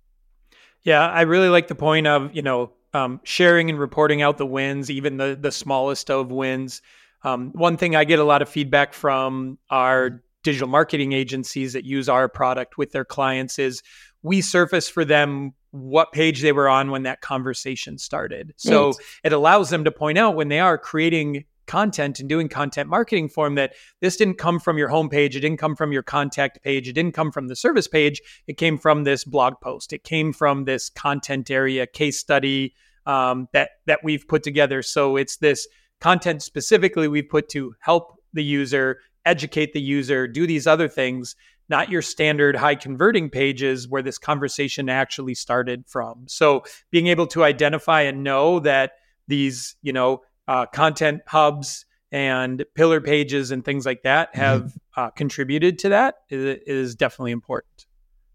Yeah, 0.84 1.08
I 1.08 1.22
really 1.22 1.50
like 1.50 1.68
the 1.68 1.76
point 1.76 2.08
of, 2.08 2.36
you 2.36 2.42
know, 2.42 2.72
um, 2.94 3.22
sharing 3.24 3.70
and 3.70 3.80
reporting 3.80 4.22
out 4.22 4.38
the 4.38 4.46
wins, 4.46 4.90
even 4.90 5.18
the 5.18 5.38
the 5.40 5.52
smallest 5.52 6.10
of 6.10 6.32
wins. 6.32 6.82
Um, 7.24 7.52
one 7.54 7.78
thing 7.78 7.96
I 7.96 8.04
get 8.04 8.20
a 8.20 8.24
lot 8.24 8.42
of 8.42 8.50
feedback 8.50 8.94
from 8.94 9.60
our 9.70 10.22
digital 10.44 10.68
marketing 10.68 11.14
agencies 11.14 11.74
that 11.74 11.86
use 11.86 12.10
our 12.10 12.28
product 12.28 12.78
with 12.78 12.92
their 12.92 13.06
clients 13.06 13.60
is 13.60 13.84
we 14.24 14.42
surface 14.42 14.90
for 14.90 15.06
them 15.06 15.54
what 15.70 16.12
page 16.12 16.42
they 16.42 16.52
were 16.52 16.68
on 16.68 16.92
when 16.92 17.04
that 17.04 17.22
conversation 17.22 17.98
started. 17.98 18.54
So 18.58 18.88
right. 18.88 18.96
it 19.24 19.34
allows 19.34 19.70
them 19.70 19.86
to 19.86 19.92
point 19.92 20.18
out 20.18 20.36
when 20.36 20.50
they 20.50 20.60
are 20.60 20.78
creating 20.78 21.46
content 21.72 22.20
and 22.20 22.28
doing 22.28 22.50
content 22.50 22.90
marketing 22.90 23.30
for 23.30 23.46
them 23.46 23.56
that 23.56 23.72
this 24.02 24.18
didn't 24.18 24.38
come 24.38 24.60
from 24.60 24.78
your 24.78 24.90
homepage, 24.90 25.36
it 25.36 25.40
didn't 25.40 25.56
come 25.56 25.74
from 25.74 25.94
your 25.94 26.04
contact 26.04 26.62
page, 26.62 26.90
it 26.90 26.92
didn't 26.92 27.14
come 27.14 27.32
from 27.32 27.48
the 27.48 27.56
service 27.56 27.88
page, 27.88 28.22
it 28.46 28.58
came 28.58 28.78
from 28.78 29.06
this 29.06 29.24
blog 29.24 29.54
post, 29.62 29.94
it 29.94 30.04
came 30.04 30.34
from 30.34 30.66
this 30.66 30.90
content 30.90 31.50
area 31.50 31.88
case 31.88 32.20
study 32.20 32.74
um, 33.06 33.48
that 33.54 33.70
that 33.88 34.02
we've 34.04 34.28
put 34.28 34.44
together. 34.44 34.82
So 34.82 35.16
it's 35.16 35.38
this 35.38 35.66
content 36.02 36.44
specifically 36.44 37.08
we 37.08 37.22
put 37.22 37.48
to 37.52 37.74
help 37.80 38.20
the 38.34 38.44
user, 38.44 38.98
educate 39.26 39.72
the 39.72 39.82
user, 39.82 40.28
do 40.28 40.46
these 40.46 40.68
other 40.68 40.90
things 40.90 41.38
not 41.70 41.90
your 41.90 42.02
standard 42.02 42.54
high 42.54 42.76
converting 42.76 43.30
pages 43.30 43.88
where 43.88 44.02
this 44.02 44.18
conversation 44.18 44.90
actually 44.90 45.34
started 45.34 45.86
from. 45.88 46.26
So 46.28 46.66
being 46.92 47.08
able 47.08 47.28
to 47.28 47.46
identify 47.46 48.02
and 48.02 48.26
know 48.26 48.60
that 48.60 48.92
these, 49.30 49.78
you 49.82 49.94
know, 49.94 50.22
uh, 50.52 50.66
content 50.66 51.22
hubs 51.28 51.86
and 52.12 52.66
pillar 52.76 53.00
pages 53.00 53.52
and 53.52 53.64
things 53.64 53.86
like 53.86 54.04
that 54.04 54.30
mm-hmm. 54.32 54.42
have 54.42 54.62
mm-hmm. 54.64 55.00
uh, 55.02 55.10
contributed 55.12 55.80
to 55.80 55.90
that 55.90 56.16
is, 56.30 56.60
is 56.68 56.96
definitely 56.96 57.32
important. 57.32 57.86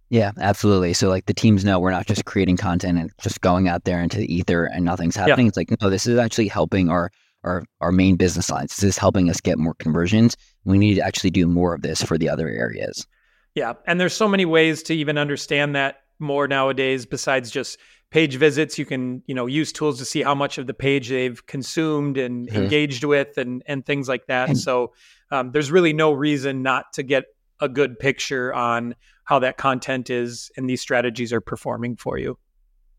Yeah, 0.09 0.33
absolutely. 0.41 0.95
So 0.95 1.11
like 1.11 1.27
the 1.27 1.35
teams 1.35 1.63
know 1.63 1.79
we're 1.79 1.91
not 1.91 2.07
just 2.07 2.25
creating 2.25 2.57
content 2.57 2.97
and 2.97 3.11
just 3.21 3.43
going 3.43 3.69
out 3.69 3.85
there 3.85 4.01
into 4.01 4.17
the 4.17 4.35
ether 4.35 4.65
and 4.65 4.83
nothing's 4.83 5.15
happening. 5.15 5.45
Yeah. 5.45 5.49
It's 5.49 5.57
like 5.59 5.83
no, 5.83 5.91
this 5.91 6.07
is 6.07 6.19
actually 6.19 6.49
helping 6.49 6.89
our 6.89 7.11
our 7.45 7.65
our 7.83 7.93
main 7.93 8.17
business 8.17 8.49
lines. 8.49 8.75
This 8.75 8.85
is 8.85 8.99
helping 8.99 9.29
us 9.29 9.43
get 9.43 9.59
more 9.59 9.75
conversions. 9.75 10.39
We 10.65 10.79
need 10.79 10.95
to 10.95 11.03
actually 11.03 11.31
do 11.31 11.47
more 11.47 11.75
of 11.75 11.83
this 11.83 12.03
for 12.03 12.17
the 12.17 12.31
other 12.31 12.49
areas. 12.49 13.07
Yeah, 13.55 13.75
and 13.87 14.01
there's 14.01 14.15
so 14.15 14.29
many 14.29 14.47
ways 14.47 14.83
to 14.85 14.95
even 14.95 15.19
understand 15.19 15.75
that 15.75 16.01
more 16.19 16.49
nowadays 16.49 17.05
besides 17.05 17.51
just 17.51 17.79
page 18.17 18.37
visits. 18.37 18.79
You 18.79 18.87
can, 18.87 19.23
you 19.27 19.35
know, 19.35 19.45
use 19.45 19.73
tools 19.73 19.99
to 19.99 20.07
see 20.07 20.23
how 20.23 20.35
much 20.35 20.57
of 20.57 20.67
the 20.67 20.73
page 20.73 21.11
they've 21.11 21.45
consumed 21.45 22.17
and 22.17 22.49
mm-hmm. 22.49 22.57
engaged 22.57 23.05
with, 23.05 23.37
and 23.37 23.63
and 23.67 23.85
things 23.85 24.09
like 24.09 24.27
that. 24.29 24.49
And, 24.49 24.59
so 24.59 24.95
um, 25.31 25.53
there's 25.53 25.71
really 25.71 25.93
no 25.93 26.13
reason 26.13 26.63
not 26.63 26.95
to 26.95 27.03
get 27.03 27.25
a 27.61 27.69
good 27.69 27.99
picture 27.99 28.55
on 28.55 28.95
how 29.25 29.39
that 29.41 29.59
content 29.59 30.09
is 30.09 30.51
and 30.57 30.69
these 30.69 30.81
strategies 30.81 31.31
are 31.31 31.43
performing 31.43 31.97
for 31.97 32.17
you. 32.17 32.39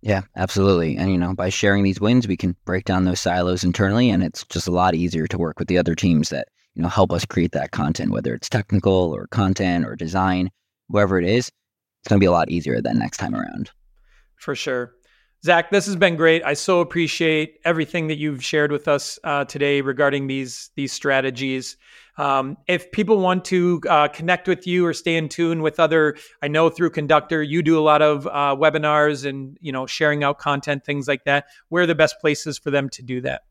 Yeah, 0.01 0.21
absolutely. 0.35 0.97
And 0.97 1.11
you 1.11 1.17
know, 1.17 1.33
by 1.33 1.49
sharing 1.49 1.83
these 1.83 1.99
wins, 1.99 2.27
we 2.27 2.37
can 2.37 2.55
break 2.63 2.85
down 2.85 3.05
those 3.05 3.19
silos 3.19 3.63
internally, 3.63 4.11
and 4.11 4.21
it's 4.21 4.43
just 4.45 4.67
a 4.67 4.71
lot 4.71 4.93
easier 4.93 5.25
to 5.25 5.37
work 5.39 5.57
with 5.57 5.67
the 5.67 5.79
other 5.79 5.95
teams 5.95 6.29
that 6.29 6.49
you 6.75 6.83
know 6.83 6.89
help 6.89 7.11
us 7.11 7.25
create 7.25 7.53
that 7.53 7.71
content, 7.71 8.11
whether 8.11 8.35
it's 8.35 8.49
technical 8.49 9.15
or 9.15 9.25
content 9.31 9.83
or 9.83 9.95
design, 9.95 10.51
whoever 10.89 11.17
it 11.17 11.25
is. 11.25 11.47
It's 12.01 12.09
going 12.09 12.19
to 12.19 12.23
be 12.23 12.27
a 12.27 12.31
lot 12.39 12.51
easier 12.51 12.81
than 12.81 12.99
next 12.99 13.17
time 13.17 13.33
around. 13.33 13.71
For 14.35 14.53
sure. 14.53 14.93
Zack, 15.47 15.71
this 15.71 15.85
has 15.85 15.95
been 15.95 16.17
great. 16.17 16.43
I 16.43 16.55
so 16.55 16.81
appreciate 16.81 17.61
everything 17.63 18.07
that 18.07 18.17
you've 18.17 18.43
shared 18.43 18.69
with 18.69 18.85
us 18.89 19.17
uh, 19.23 19.45
today 19.45 19.79
regarding 19.79 20.27
these 20.27 20.71
these 20.75 20.91
strategies. 20.91 21.77
Um, 22.17 22.57
if 22.67 22.91
people 22.91 23.19
want 23.19 23.45
to 23.45 23.81
uh, 23.89 24.09
connect 24.09 24.49
with 24.49 24.67
you 24.67 24.85
or 24.85 24.91
stay 24.91 25.15
in 25.15 25.29
tune 25.29 25.61
with 25.61 25.79
other, 25.79 26.17
I 26.41 26.49
know 26.49 26.69
through 26.69 26.89
Conductor 26.89 27.41
you 27.41 27.63
do 27.63 27.79
a 27.79 27.81
lot 27.81 28.01
of 28.01 28.27
uh, 28.27 28.57
webinars 28.59 29.25
and 29.25 29.57
you 29.61 29.71
know 29.71 29.85
sharing 29.85 30.21
out 30.21 30.37
content, 30.37 30.83
things 30.83 31.07
like 31.07 31.23
that. 31.23 31.45
Where 31.69 31.83
are 31.83 31.87
the 31.87 31.95
best 31.95 32.19
places 32.19 32.57
for 32.57 32.69
them 32.69 32.89
to 32.89 33.01
do 33.01 33.21
that? 33.21 33.43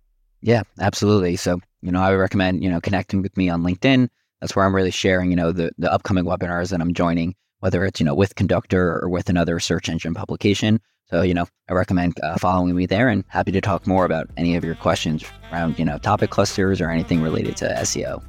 Yeah, 0.43 0.65
absolutely. 0.79 1.37
So 1.37 1.61
you 1.81 1.93
know, 1.93 2.03
I 2.03 2.11
would 2.11 2.19
recommend 2.19 2.63
you 2.63 2.69
know 2.69 2.83
connecting 2.83 3.23
with 3.23 3.35
me 3.39 3.49
on 3.49 3.63
LinkedIn. 3.63 4.11
That's 4.43 4.55
where 4.55 4.67
I'm 4.67 4.77
really 4.77 4.91
sharing 4.91 5.31
you 5.31 5.37
know 5.37 5.51
the 5.51 5.71
the 5.79 5.91
upcoming 5.91 6.27
webinars 6.27 6.73
that 6.73 6.83
I'm 6.83 6.93
joining, 6.93 7.37
whether 7.61 7.87
it's 7.87 8.01
you 8.01 8.05
know 8.05 8.15
with 8.15 8.35
Conductor 8.35 9.01
or 9.03 9.09
with 9.09 9.31
another 9.31 9.59
search 9.61 9.89
engine 9.89 10.13
publication. 10.13 10.79
So, 11.11 11.23
you 11.23 11.35
know, 11.35 11.47
I 11.69 11.75
recommend 11.75 12.19
uh, 12.23 12.37
following 12.37 12.75
me 12.75 12.87
there 12.87 13.09
and 13.09 13.25
happy 13.29 13.53
to 13.53 13.61
talk 13.61 13.87
more 13.87 14.05
about 14.05 14.29
any 14.37 14.57
of 14.57 14.65
your 14.65 14.75
questions 14.75 15.25
around, 15.53 15.79
you 15.79 15.85
know, 15.85 15.99
topic 15.99 16.31
clusters 16.31 16.81
or 16.81 16.91
anything 16.91 17.23
related 17.23 17.57
to 17.59 17.67
SEO. 17.67 18.23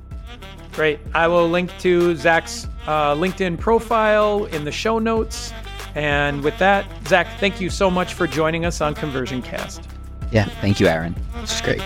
Great. 0.73 0.99
I 1.15 1.27
will 1.27 1.49
link 1.49 1.75
to 1.79 2.15
Zack's 2.15 2.67
uh, 2.85 3.15
LinkedIn 3.15 3.59
profile 3.59 4.45
in 4.45 4.63
the 4.63 4.71
show 4.71 4.99
notes. 4.99 5.51
And 5.95 6.43
with 6.43 6.57
that, 6.59 6.85
Zack, 7.07 7.39
thank 7.39 7.59
you 7.59 7.71
so 7.71 7.89
much 7.89 8.13
for 8.13 8.27
joining 8.27 8.63
us 8.63 8.79
on 8.79 8.93
Conversion 8.93 9.41
Cast. 9.41 9.81
Yeah, 10.31 10.45
thank 10.61 10.79
you, 10.79 10.87
Aaron. 10.87 11.15
This 11.41 11.55
is 11.55 11.61
great. 11.61 11.81